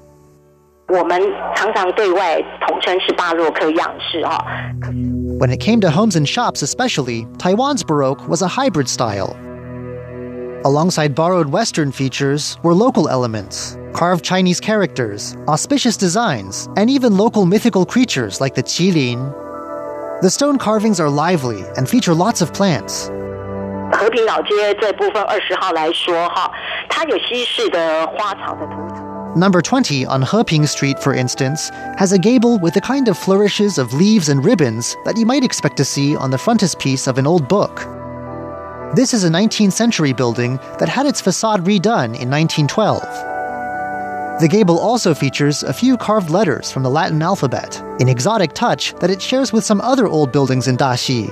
[5.38, 9.36] When it came to homes and shops, especially, Taiwan's Baroque was a hybrid style,
[10.65, 17.47] Alongside borrowed Western features were local elements, carved Chinese characters, auspicious designs, and even local
[17.47, 19.33] mythical creatures like the qilin.
[20.23, 23.11] The stone carvings are lively and feature lots of plants.
[23.93, 26.51] 和平老街这部分二十号来说哈，
[26.89, 29.07] 它有西式的花草的图腾。
[29.37, 33.79] Number 20 on Heping Street, for instance, has a gable with the kind of flourishes
[33.79, 37.27] of leaves and ribbons that you might expect to see on the frontispiece of an
[37.27, 37.87] old book.
[38.95, 43.01] This is a 19th century building that had its facade redone in 1912.
[44.39, 48.95] The gable also features a few carved letters from the Latin alphabet, an exotic touch
[49.01, 51.31] that it shares with some other old buildings in Daxi.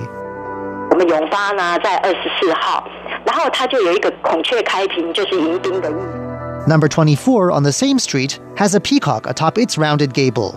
[0.91, 2.83] 我们永发呢在二十四号，
[3.25, 6.67] 然后它就有一个孔雀开屏，就是迎宾的意思。
[6.67, 10.55] Number 24 on the same street has a peacock atop its rounded gable.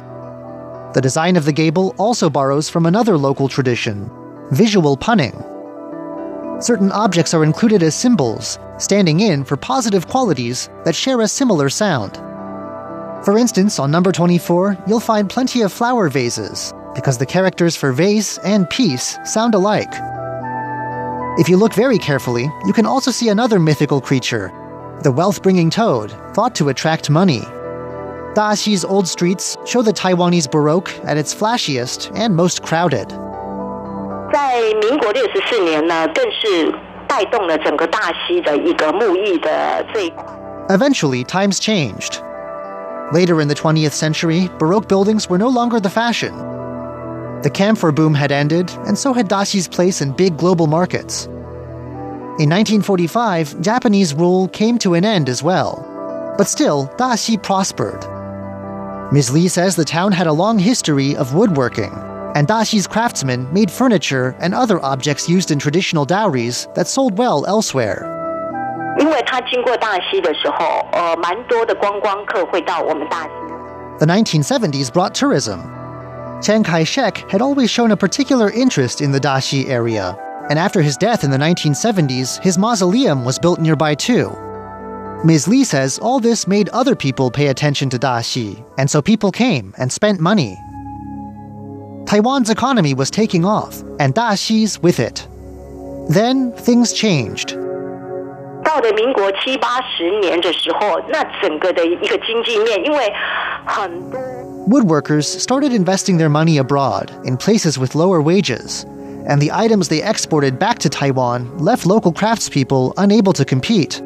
[0.94, 4.08] The design of the gable also borrows from another local tradition
[4.50, 5.34] visual punning.
[6.63, 11.69] Certain objects are included as symbols, standing in for positive qualities that share a similar
[11.69, 12.15] sound.
[13.25, 17.91] For instance, on number 24, you'll find plenty of flower vases, because the characters for
[17.91, 19.93] vase and peace sound alike.
[21.37, 24.49] If you look very carefully, you can also see another mythical creature,
[25.03, 27.41] the wealth bringing toad, thought to attract money.
[28.35, 33.11] Daxi's old streets show the Taiwanese Baroque at its flashiest and most crowded.
[34.33, 36.73] 在民国六十四年呢，更是
[37.07, 40.25] 带动了整个大溪的一个木艺的这一块。
[40.69, 42.19] Eventually, times changed.
[43.11, 46.33] Later in the 20th century, Baroque buildings were no longer the fashion.
[47.43, 51.27] The camphor boom had ended, and so had Daxi's place in big global markets.
[52.39, 55.85] In 1945, Japanese rule came to an end as well.
[56.39, 58.03] But still, Daxi prospered.
[59.11, 59.29] Ms.
[59.31, 61.91] Lee says the town had a long history of woodworking
[62.35, 67.45] and Daxi's craftsmen made furniture and other objects used in traditional dowries that sold well
[67.45, 68.09] elsewhere.
[73.99, 75.61] The 1970s brought tourism.
[76.41, 80.17] Chiang Kai-shek had always shown a particular interest in the Daxi area,
[80.49, 84.29] and after his death in the 1970s, his mausoleum was built nearby too.
[85.23, 85.47] Ms.
[85.47, 89.73] Lee says all this made other people pay attention to Daxi, and so people came
[89.77, 90.57] and spent money
[92.06, 95.26] Taiwan's economy was taking off, and Daxi's with it.
[96.08, 97.56] Then things changed.
[98.64, 103.12] 到了民国七八十年的时候，那整个的一个经济面，因为
[103.66, 104.18] 很多
[104.68, 108.84] Woodworkers started investing their money abroad in places with lower wages,
[109.26, 114.02] and the items they exported back to Taiwan left local craftspeople unable to compete.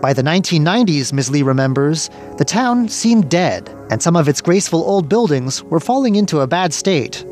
[0.00, 1.28] By the 1990s, Ms.
[1.28, 6.14] Lee remembers, the town seemed dead, and some of its graceful old buildings were falling
[6.14, 7.26] into a bad state.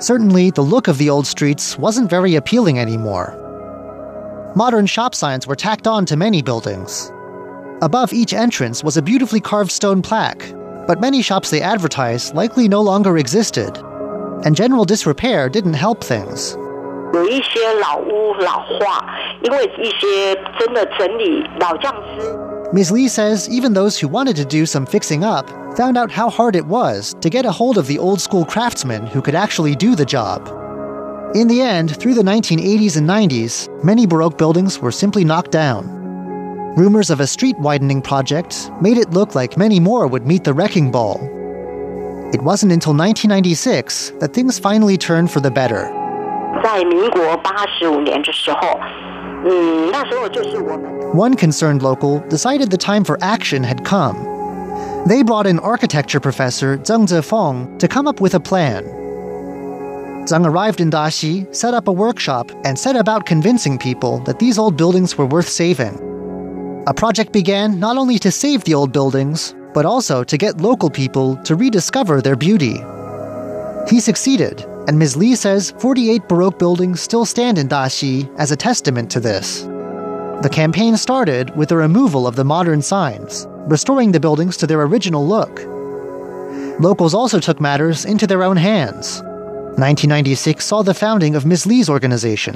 [0.00, 3.32] Certainly, the look of the old streets wasn't very appealing anymore.
[4.56, 7.12] Modern shop signs were tacked on to many buildings.
[7.80, 10.52] Above each entrance was a beautifully carved stone plaque,
[10.88, 13.76] but many shops they advertised likely no longer existed,
[14.44, 16.56] and general disrepair didn't help things.
[17.17, 19.05] 有一些老屋老化，
[19.43, 22.39] 因为一些真的整理老匠师。
[22.73, 22.91] Ms.
[22.91, 26.55] Lee says even those who wanted to do some fixing up found out how hard
[26.55, 29.95] it was to get a hold of the old school craftsmen who could actually do
[29.95, 30.49] the job.
[31.35, 35.85] In the end, through the 1980s and 90s, many Baroque buildings were simply knocked down.
[36.75, 40.53] Rumors of a street widening project made it look like many more would meet the
[40.53, 41.19] wrecking ball.
[42.33, 45.91] It wasn't until 1996 that things finally turned for the better.
[46.63, 48.79] 在民国八十五年的时候，
[49.45, 54.15] 嗯，那时候就是我们 One concerned local decided the time for action had come.
[55.05, 58.83] They brought in architecture professor Zheng Zefeng to come up with a plan.
[60.25, 64.57] Zheng arrived in Daxi, set up a workshop, and set about convincing people that these
[64.57, 65.99] old buildings were worth saving.
[66.87, 70.89] A project began not only to save the old buildings, but also to get local
[70.89, 72.81] people to rediscover their beauty.
[73.89, 75.15] He succeeded, and Ms.
[75.15, 79.63] Li says 48 Baroque buildings still stand in Daxi as a testament to this.
[80.41, 84.81] The campaign started with the removal of the modern signs, restoring the buildings to their
[84.81, 85.61] original look.
[86.79, 89.21] Locals also took matters into their own hands.
[89.77, 91.65] 1996 saw the founding of Ms.
[91.65, 92.55] Li's organization.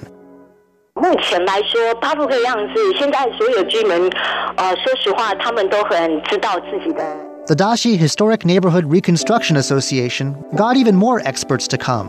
[0.95, 4.09] 目前来说，巴布克样子，现在所有居民，
[4.55, 7.03] 呃，说实话，他们都很知道自己的
[7.48, 12.08] The Daxi Historic Neighborhood Reconstruction Association got even more experts to come.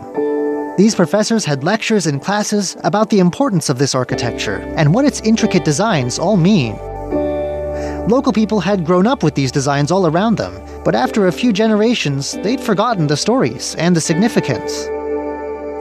[0.78, 5.20] These professors had lectures and classes about the importance of this architecture and what its
[5.22, 6.76] intricate designs all mean.
[8.06, 11.52] Local people had grown up with these designs all around them, but after a few
[11.52, 14.86] generations, they'd forgotten the stories and the significance.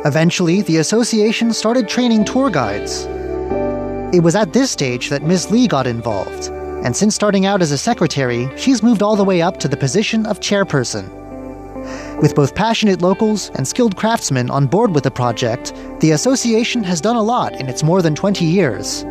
[0.04, 3.06] Eventually, the association started training tour guides.
[4.16, 5.52] It was at this stage that Ms.
[5.52, 6.50] Lee got involved,
[6.84, 9.78] and since starting out as a secretary, she's moved all the way up to the
[9.78, 11.10] position of chairperson.
[12.22, 17.02] With both passionate locals and skilled craftsmen on board with the project, the association has
[17.02, 19.06] done a lot in its more than 20 years.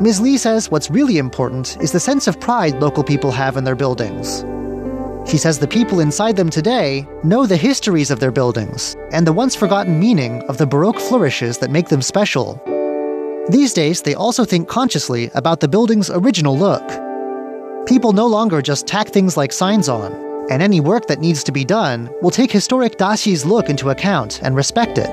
[0.00, 0.20] Ms.
[0.20, 3.76] Lee says what's really important is the sense of pride local people have in their
[3.76, 4.44] buildings.
[5.30, 9.32] She says the people inside them today know the histories of their buildings and the
[9.32, 12.60] once forgotten meaning of the Baroque flourishes that make them special.
[13.48, 16.82] These days, they also think consciously about the building's original look.
[17.86, 20.14] People no longer just tack things like signs on,
[20.50, 24.40] and any work that needs to be done will take historic Daxi's look into account
[24.42, 25.10] and respect it.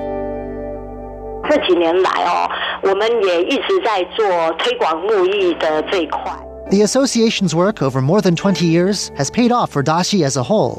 [6.70, 10.42] the association's work over more than 20 years has paid off for Dashi as a
[10.42, 10.76] whole.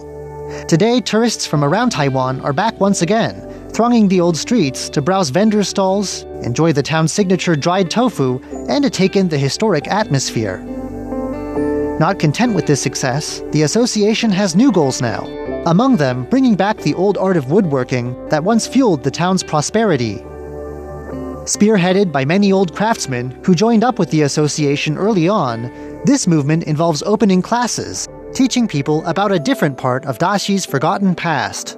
[0.68, 5.30] Today, tourists from around Taiwan are back once again thronging the old streets to browse
[5.30, 10.60] vendor stalls, enjoy the town's signature dried tofu, and to take in the historic atmosphere.
[12.00, 15.26] Not content with this success, the association has new goals now.
[15.66, 20.16] Among them, bringing back the old art of woodworking that once fueled the town's prosperity.
[21.46, 25.64] Spearheaded by many old craftsmen who joined up with the association early on,
[26.06, 31.78] this movement involves opening classes, teaching people about a different part of Daxi's forgotten past.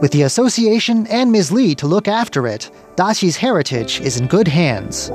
[0.00, 1.52] With the association and Ms.
[1.52, 5.10] Lee to look after it, Daxi's heritage is in good hands.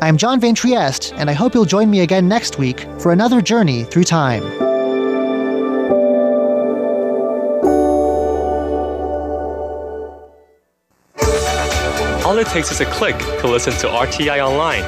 [0.00, 3.42] I'm John Van Trieste, and I hope you'll join me again next week for another
[3.42, 4.42] journey through time.
[12.24, 14.82] All it takes is a click to listen to RTI online.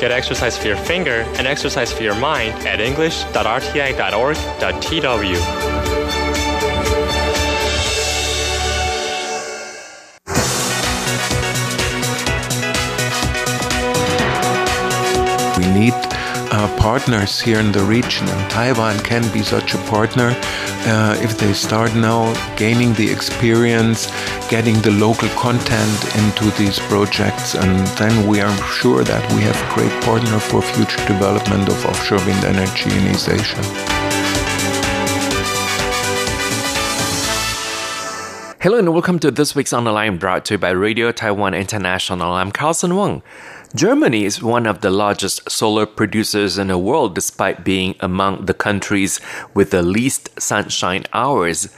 [0.00, 5.77] Get exercise for your finger and exercise for your mind at english.rti.org.tw.
[15.78, 15.94] need
[16.50, 20.30] uh, partners here in the region, and Taiwan can be such a partner
[20.90, 22.22] uh, if they start now
[22.56, 24.10] gaining the experience,
[24.48, 29.58] getting the local content into these projects, and then we are sure that we have
[29.66, 33.62] a great partner for future development of offshore wind energy in East Asia.
[38.60, 41.54] Hello and welcome to this week's On the Line brought to you by Radio Taiwan
[41.54, 42.32] International.
[42.32, 43.22] I'm Carlson Wong.
[43.74, 48.54] Germany is one of the largest solar producers in the world despite being among the
[48.54, 49.20] countries
[49.52, 51.68] with the least sunshine hours.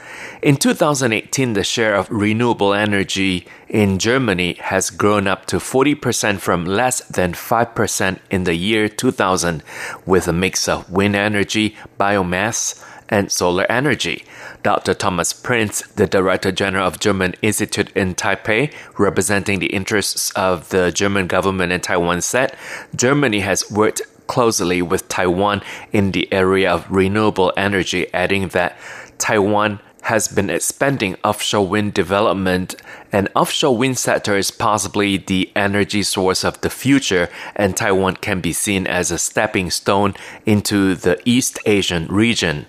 [0.40, 6.64] In 2018, the share of renewable energy in Germany has grown up to 40% from
[6.64, 9.61] less than 5% in the year 2000
[10.07, 14.24] with a mix of wind energy, biomass, and solar energy.
[14.62, 14.94] Dr.
[14.94, 20.90] Thomas Prinz, the Director General of German Institute in Taipei, representing the interests of the
[20.92, 22.56] German government in Taiwan, said
[22.94, 25.60] Germany has worked closely with Taiwan
[25.92, 28.78] in the area of renewable energy, adding that
[29.18, 32.74] Taiwan has been expanding offshore wind development
[33.12, 38.40] and offshore wind sector is possibly the energy source of the future and Taiwan can
[38.40, 40.14] be seen as a stepping stone
[40.46, 42.66] into the East Asian region.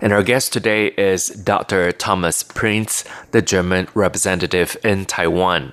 [0.00, 1.90] And our guest today is Dr.
[1.90, 5.72] Thomas Prinz, the German representative in Taiwan.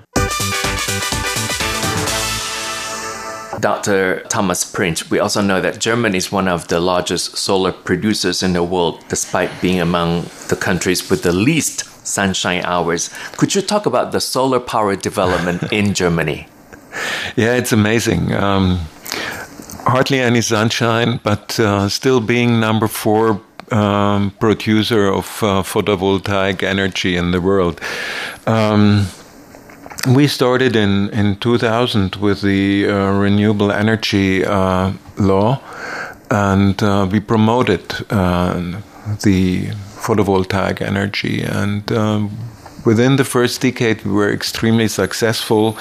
[3.59, 4.21] Dr.
[4.27, 8.53] Thomas Prinz, we also know that Germany is one of the largest solar producers in
[8.53, 13.11] the world, despite being among the countries with the least sunshine hours.
[13.37, 16.47] Could you talk about the solar power development in Germany?
[17.35, 18.33] Yeah, it's amazing.
[18.33, 18.79] Um,
[19.85, 23.39] hardly any sunshine, but uh, still being number four
[23.71, 27.79] um, producer of uh, photovoltaic energy in the world.
[28.47, 29.07] Um,
[30.07, 35.59] we started in, in 2000 with the uh, renewable energy uh, law,
[36.29, 38.81] and uh, we promoted uh,
[39.23, 41.41] the photovoltaic energy.
[41.41, 42.37] And um,
[42.85, 45.77] within the first decade, we were extremely successful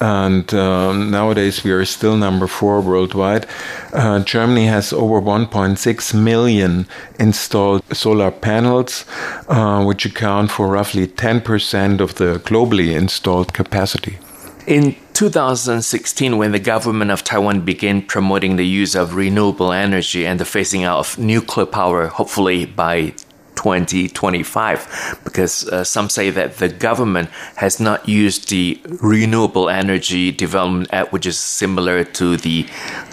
[0.00, 3.46] and uh, nowadays we are still number four worldwide.
[3.92, 6.86] Uh, Germany has over 1.6 million
[7.18, 9.04] installed solar panels,
[9.48, 14.18] uh, which account for roughly 10% of the globally installed capacity.
[14.66, 20.40] In 2016, when the government of Taiwan began promoting the use of renewable energy and
[20.40, 23.14] the phasing out of nuclear power, hopefully by
[23.56, 30.88] 2025 because uh, some say that the government has not used the renewable energy development
[30.92, 32.66] act which is similar to the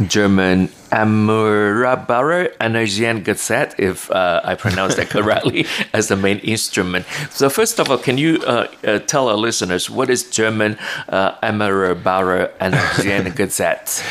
[0.07, 7.05] german Erneuerbare Energiengesetz, if uh, I pronounced that correctly, as the main instrument.
[7.31, 10.77] So, first of all, can you uh, uh, tell our listeners what is German
[11.09, 14.03] uh, Erneuerbare Energiengesetz?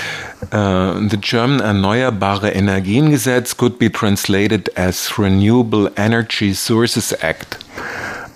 [0.50, 7.58] Uh, the German Erneuerbare Energiengesetz could be translated as Renewable Energy Sources Act.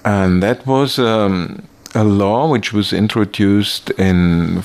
[0.05, 1.65] And that was um,
[1.97, 4.63] a law which was introduced in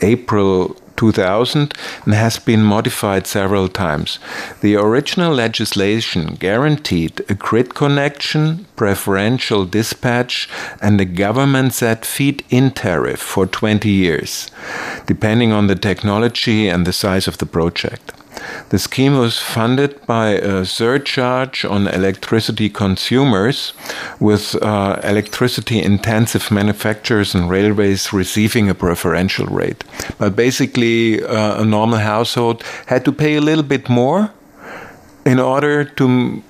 [0.00, 1.74] April 2000
[2.04, 4.18] and has been modified several times.
[4.60, 10.48] The original legislation guaranteed a grid connection, preferential dispatch,
[10.80, 14.50] and a government set feed in tariff for 20 years,
[15.06, 18.12] depending on the technology and the size of the project.
[18.70, 23.72] The scheme was funded by a surcharge on electricity consumers,
[24.20, 29.84] with uh, electricity intensive manufacturers and railways receiving a preferential rate.
[30.18, 34.32] But basically, uh, a normal household had to pay a little bit more
[35.24, 36.42] in order to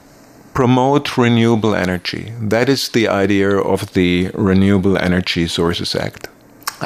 [0.55, 2.33] promote renewable energy.
[2.41, 6.29] That is the idea of the Renewable Energy Sources Act.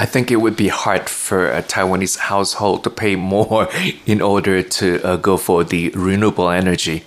[0.01, 3.69] I think it would be hard for a Taiwanese household to pay more
[4.07, 7.03] in order to uh, go for the renewable energy.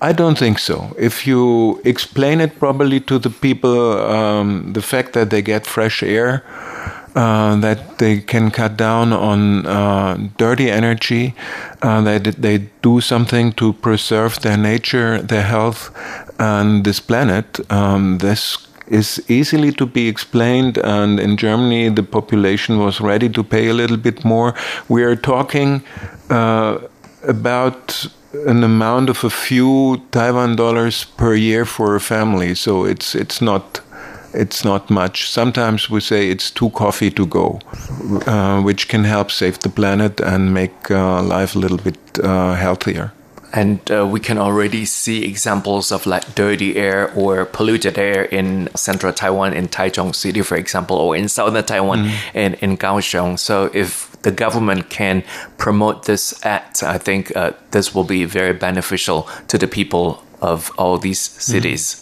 [0.00, 0.96] I don't think so.
[0.98, 6.02] If you explain it properly to the people, um, the fact that they get fresh
[6.02, 6.42] air,
[7.14, 11.34] uh, that they can cut down on uh, dirty energy,
[11.82, 15.90] uh, that they do something to preserve their nature, their health,
[16.38, 17.60] and this planet.
[17.70, 18.56] Um, this
[18.86, 20.78] is easily to be explained.
[20.78, 24.54] And in Germany, the population was ready to pay a little bit more.
[24.88, 25.82] We are talking
[26.30, 26.78] uh,
[27.22, 28.06] about
[28.46, 32.54] an amount of a few Taiwan dollars per year for a family.
[32.54, 33.80] So it's it's not
[34.34, 35.30] it's not much.
[35.30, 37.60] Sometimes we say it's two coffee to go,
[38.26, 42.54] uh, which can help save the planet and make uh, life a little bit uh,
[42.54, 43.12] healthier
[43.52, 48.68] and uh, we can already see examples of like dirty air or polluted air in
[48.74, 52.34] central Taiwan, in Taichung City, for example, or in southern Taiwan, mm.
[52.34, 53.38] in, in Kaohsiung.
[53.38, 55.22] So if the government can
[55.58, 60.70] promote this act, I think uh, this will be very beneficial to the people of
[60.78, 61.82] all these cities.
[61.82, 62.01] Mm.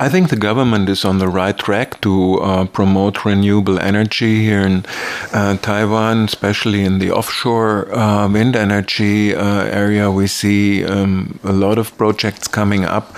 [0.00, 4.60] I think the government is on the right track to uh, promote renewable energy here
[4.60, 4.86] in
[5.32, 10.10] uh, Taiwan, especially in the offshore uh, wind energy uh, area.
[10.10, 13.12] We see um, a lot of projects coming up,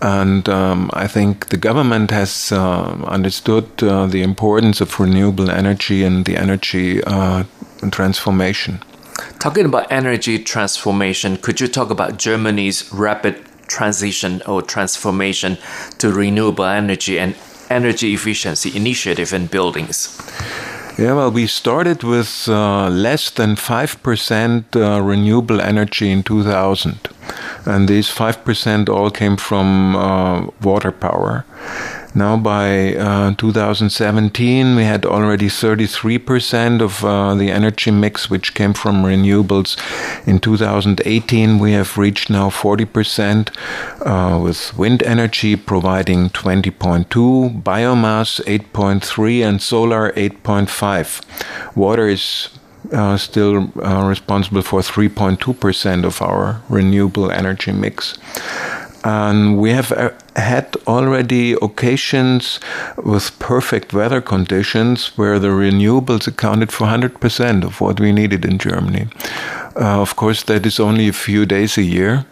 [0.00, 6.02] and um, I think the government has uh, understood uh, the importance of renewable energy
[6.02, 7.02] and the energy
[7.90, 8.82] transformation.
[9.38, 15.56] Talking about energy transformation, could you talk about Germany's rapid transition or transformation
[15.98, 17.34] to renewable energy and
[17.70, 20.20] energy efficiency initiative in buildings?
[20.98, 27.08] Yeah, well, we started with uh, less than 5% uh, renewable energy in 2000.
[27.64, 31.46] And these 5% all came from uh, water power.
[32.14, 38.74] Now, by uh, 2017, we had already 33% of uh, the energy mix which came
[38.74, 39.78] from renewables.
[40.26, 43.48] In 2018, we have reached now 40%,
[44.04, 51.74] uh, with wind energy providing 20.2, biomass 8.3, and solar 8.5.
[51.74, 52.50] Water is
[52.92, 58.18] uh, still uh, responsible for 3.2% of our renewable energy mix.
[59.04, 62.60] And we have uh, had already occasions
[62.96, 68.58] with perfect weather conditions where the renewables accounted for 100% of what we needed in
[68.58, 69.08] Germany.
[69.74, 72.24] Uh, of course, that is only a few days a year,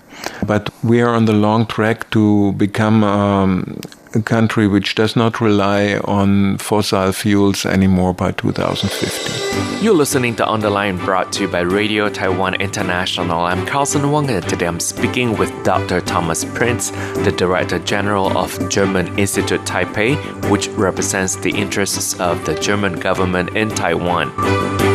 [0.47, 3.81] but we are on the long track to become um,
[4.14, 9.84] a country which does not rely on fossil fuels anymore by 2050.
[9.84, 13.40] You're listening to On the Line brought to you by Radio Taiwan International.
[13.40, 16.00] I'm Carlson Wong and today I'm speaking with Dr.
[16.00, 16.90] Thomas Prinz,
[17.24, 20.16] the Director General of German Institute Taipei,
[20.50, 24.89] which represents the interests of the German government in Taiwan.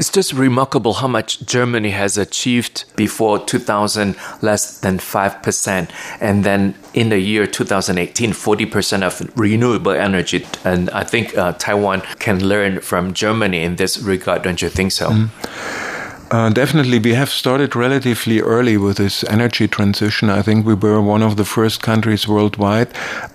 [0.00, 5.90] It's just remarkable how much Germany has achieved before 2000, less than 5%.
[6.22, 10.46] And then in the year 2018, 40% of renewable energy.
[10.64, 14.92] And I think uh, Taiwan can learn from Germany in this regard, don't you think
[14.92, 15.10] so?
[15.10, 15.89] Mm.
[16.30, 20.30] Uh, definitely, we have started relatively early with this energy transition.
[20.30, 22.86] I think we were one of the first countries worldwide,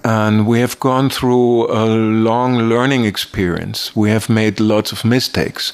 [0.05, 3.93] and we have gone through a long learning experience.
[3.97, 5.73] We have made lots of mistakes,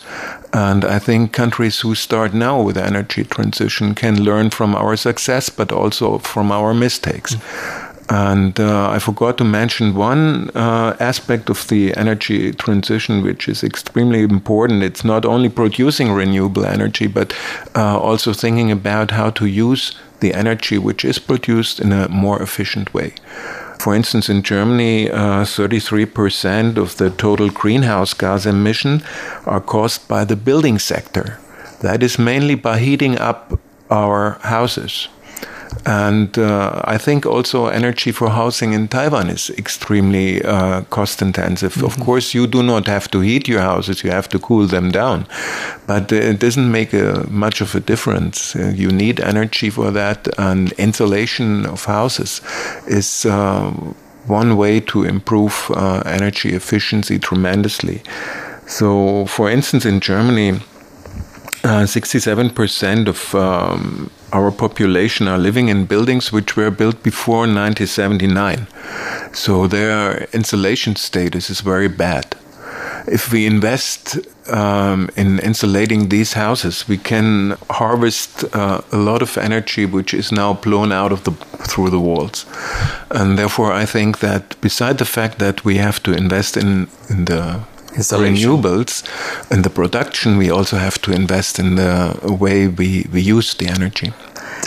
[0.51, 5.49] and I think countries who start now with energy transition can learn from our success,
[5.49, 7.36] but also from our mistakes.
[7.36, 7.91] Mm.
[8.12, 13.64] And uh, I forgot to mention one uh, aspect of the energy transition, which is
[13.64, 14.84] extremely important.
[14.84, 17.34] It's not only producing renewable energy, but
[17.74, 22.41] uh, also thinking about how to use the energy which is produced in a more
[22.41, 23.14] efficient way.
[23.80, 29.03] For instance, in Germany, 33% uh, of the total greenhouse gas emission
[29.45, 31.39] are caused by the building sector.
[31.80, 33.57] That is mainly by heating up
[33.89, 35.07] our houses.
[35.86, 41.74] And uh, I think also energy for housing in Taiwan is extremely uh, cost intensive.
[41.74, 41.86] Mm-hmm.
[41.86, 44.91] Of course, you do not have to heat your houses, you have to cool them
[44.91, 45.26] down.
[45.88, 48.55] But it doesn't make a, much of a difference.
[48.55, 52.41] Uh, you need energy for that, and insulation of houses
[52.88, 53.72] is uh,
[54.28, 58.01] one way to improve uh, energy efficiency tremendously.
[58.67, 60.59] So, for instance, in Germany,
[61.63, 68.68] 67% uh, of um, our population are living in buildings which were built before 1979.
[69.34, 72.36] So their insulation status is very bad.
[73.08, 74.18] If we invest
[74.48, 80.32] um, in insulating these houses, we can harvest uh, a lot of energy which is
[80.32, 81.32] now blown out of the
[81.68, 82.46] through the walls,
[83.10, 87.26] and therefore I think that beside the fact that we have to invest in in
[87.26, 87.62] the
[87.96, 89.04] renewables
[89.52, 93.68] and the production, we also have to invest in the way we, we use the
[93.68, 94.14] energy.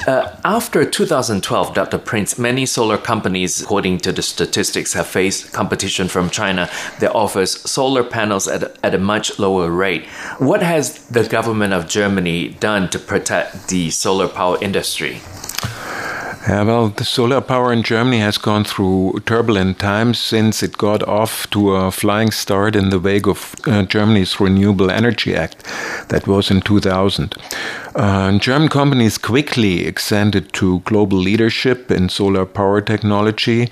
[0.07, 1.99] Uh, after 2012, Dr.
[1.99, 6.68] Prinz, many solar companies, according to the statistics, have faced competition from China
[7.01, 10.05] that offers solar panels at, at a much lower rate.
[10.39, 15.20] What has the government of Germany done to protect the solar power industry?
[16.47, 21.03] Yeah, well, the solar power in Germany has gone through turbulent times since it got
[21.03, 25.64] off to a flying start in the wake of uh, Germany's Renewable Energy Act.
[26.11, 27.34] That was in 2000.
[27.95, 33.70] Uh, German companies quickly extended to global leadership in solar power technology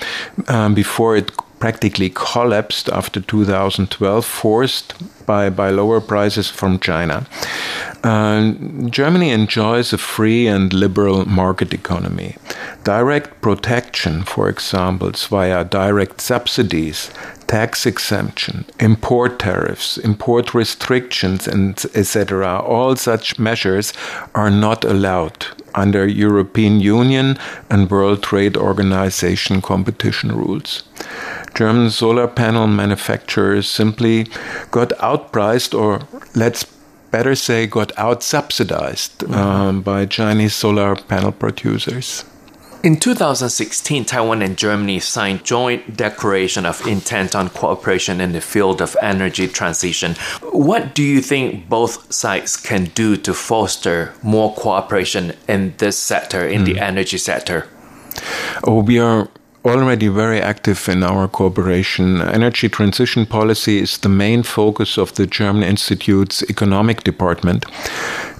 [0.49, 1.31] um, before it
[1.63, 4.95] practically collapsed after 2012, forced
[5.27, 7.25] by, by lower prices from China.
[8.03, 8.51] Uh,
[8.91, 12.35] Germany enjoys a free and liberal market economy.
[12.83, 17.13] Direct protection, for example, via direct subsidies,
[17.47, 22.59] tax exemption, import tariffs, import restrictions, and etc.
[22.59, 23.93] All such measures
[24.35, 27.39] are not allowed under European Union
[27.71, 30.83] and World Trade Organization competition rules.
[31.55, 34.27] German solar panel manufacturers simply
[34.71, 36.01] got outpriced, or
[36.35, 36.65] let's
[37.11, 39.35] better say, got out subsidized mm-hmm.
[39.35, 42.25] um, by Chinese solar panel producers.
[42.83, 48.83] In 2016, Taiwan and Germany signed joint declaration of intent on cooperation in the field
[48.83, 50.17] of energy transition.
[50.51, 56.45] What do you think both sides can do to foster more cooperation in this sector,
[56.45, 56.65] in mm.
[56.65, 56.81] the hmm.
[56.81, 57.69] energy sector?
[58.65, 59.29] Oh, we are
[59.65, 62.21] already very active in our cooperation.
[62.21, 67.65] Energy transition policy is the main focus of the German Institute's economic department.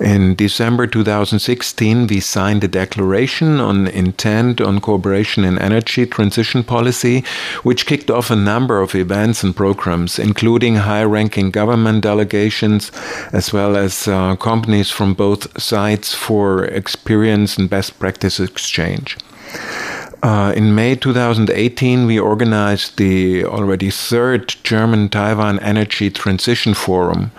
[0.01, 7.23] In December 2016, we signed a declaration on intent on cooperation in energy transition policy,
[7.63, 12.91] which kicked off a number of events and programs, including high ranking government delegations,
[13.33, 19.17] as well as uh, companies from both sides for experience and best practice exchange.
[20.23, 27.33] Uh, in May 2018, we organized the already third German Taiwan Energy Transition Forum,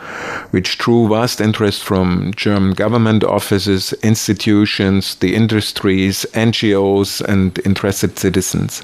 [0.52, 8.84] which drew vast interest from German government offices, institutions, the industries, NGOs, and interested citizens.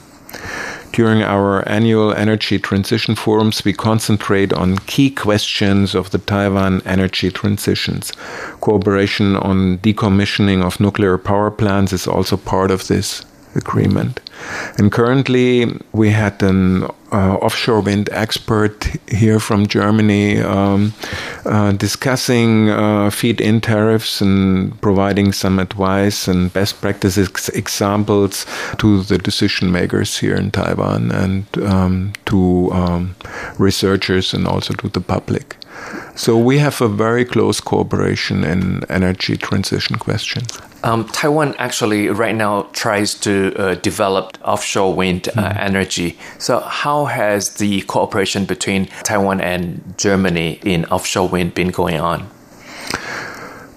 [0.93, 7.31] During our annual energy transition forums, we concentrate on key questions of the Taiwan energy
[7.31, 8.13] transitions.
[8.61, 13.25] Cooperation on decommissioning of nuclear power plants is also part of this
[13.55, 14.21] agreement.
[14.77, 20.93] And currently, we had an uh, offshore wind expert here from Germany um,
[21.45, 28.45] uh, discussing uh, feed in tariffs and providing some advice and best practices examples
[28.77, 33.15] to the decision makers here in Taiwan and um, to um,
[33.57, 35.58] researchers and also to the public.
[36.15, 40.59] So we have a very close cooperation in energy transition questions.
[40.83, 45.57] Um, Taiwan actually right now tries to uh, develop offshore wind uh, mm.
[45.59, 46.17] energy.
[46.37, 52.29] So how has the cooperation between Taiwan and Germany in offshore wind been going on?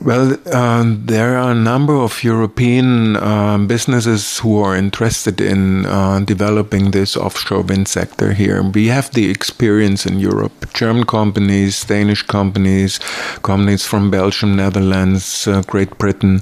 [0.05, 6.19] Well, uh, there are a number of European uh, businesses who are interested in uh,
[6.25, 8.65] developing this offshore wind sector here.
[8.65, 10.73] We have the experience in Europe.
[10.75, 12.99] German companies, Danish companies,
[13.43, 16.41] companies from Belgium, Netherlands, uh, Great Britain,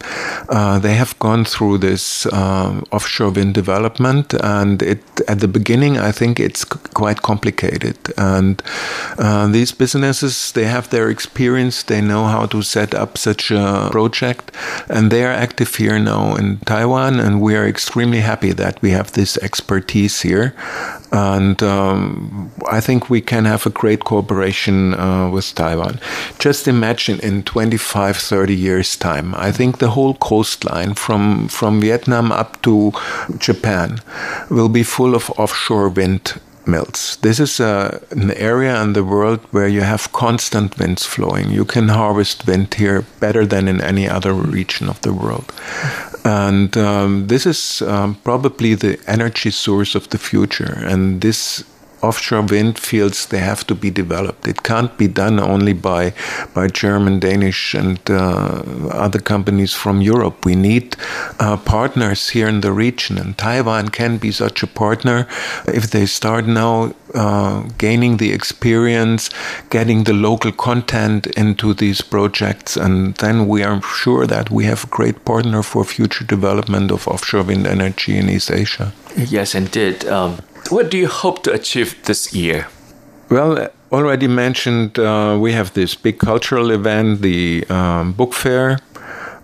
[0.49, 4.33] uh, they have gone through this um, offshore wind development.
[4.43, 7.99] And it, at the beginning, I think it's quite complicated.
[8.17, 8.63] And
[9.19, 11.83] uh, these businesses, they have their experience.
[11.83, 14.53] They know how to set up such uh, project,
[14.89, 18.91] and they are active here now in Taiwan, and we are extremely happy that we
[18.91, 20.55] have this expertise here,
[21.13, 26.01] and um, I think we can have a great cooperation uh, with Taiwan.
[26.39, 32.33] Just imagine in 25, 30 years' time, I think the whole coastline from from Vietnam
[32.33, 32.93] up to
[33.39, 34.01] Japan
[34.51, 37.17] will be full of offshore wind mills.
[37.23, 41.51] This is uh, an area in the world where you have constant winds flowing.
[41.51, 45.53] You can harvest wind here better than in any other region of the world.
[46.25, 50.79] And um, this is um, probably the energy source of the future.
[50.85, 51.65] And this
[52.03, 54.49] offshore wind fields they have to be developed.
[54.49, 56.13] It can't be done only by
[56.55, 60.45] by German, Danish, and uh, other companies from Europe.
[60.45, 60.97] We need
[61.39, 65.27] uh, partners here in the region, and Taiwan can be such a partner
[65.67, 69.31] if they start now uh, gaining the experience,
[69.71, 74.85] getting the local content into these projects, and then we are sure that we have
[74.85, 78.93] a great partner for future development of offshore wind energy in East Asia.
[79.17, 80.05] Yes, indeed.
[80.07, 80.39] Um,
[80.71, 82.69] what do you hope to achieve this year?
[83.29, 88.79] Well, already mentioned, uh, we have this big cultural event, the um, book fair,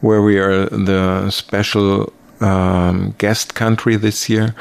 [0.00, 4.54] where we are the special um, guest country this year.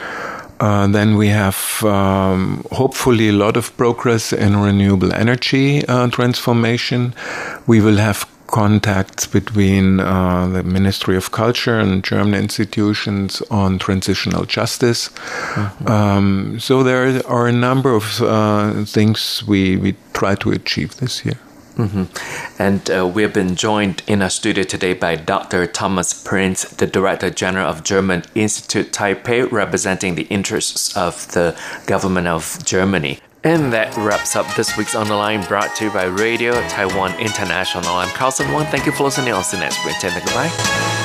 [0.60, 7.14] Uh, then we have um, hopefully a lot of progress in renewable energy uh, transformation.
[7.68, 14.46] We will have contacts between uh, the Ministry of Culture and German institutions on transitional
[14.46, 15.10] justice.
[15.10, 15.88] Mm-hmm.
[15.88, 21.26] Um, so there are a number of uh, things we, we try to achieve this
[21.26, 21.40] year.
[21.76, 22.62] Mm-hmm.
[22.62, 25.68] And uh, we have been joined in our studio today by Dr.
[25.68, 32.28] Thomas Prinz, the Director General of German Institute Taipei, representing the interests of the government
[32.28, 33.20] of Germany.
[33.46, 37.14] And that wraps up this week's On the Line brought to you by Radio Taiwan
[37.20, 37.86] International.
[37.86, 38.66] I'm Carlson Wong.
[38.66, 39.36] Thank you for listening.
[39.36, 39.96] I'll see you next week.
[40.02, 41.05] Goodbye.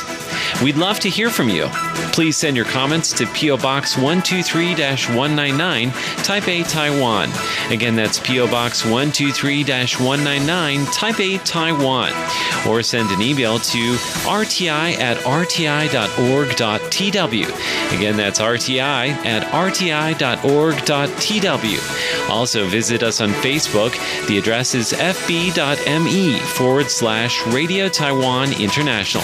[0.63, 1.67] We'd love to hear from you.
[2.11, 3.57] Please send your comments to P.O.
[3.57, 7.31] Box 123 199, Taipei, Taiwan.
[7.71, 8.47] Again, that's P.O.
[8.47, 12.11] Box 123 199, Taipei, Taiwan.
[12.67, 13.93] Or send an email to
[14.27, 15.87] rti at rti.org.tw.
[17.97, 20.19] Again, that's rti at rti.org.tw.
[22.29, 24.27] Also, visit us on Facebook.
[24.27, 29.23] The address is fb.me forward slash Radio Taiwan International.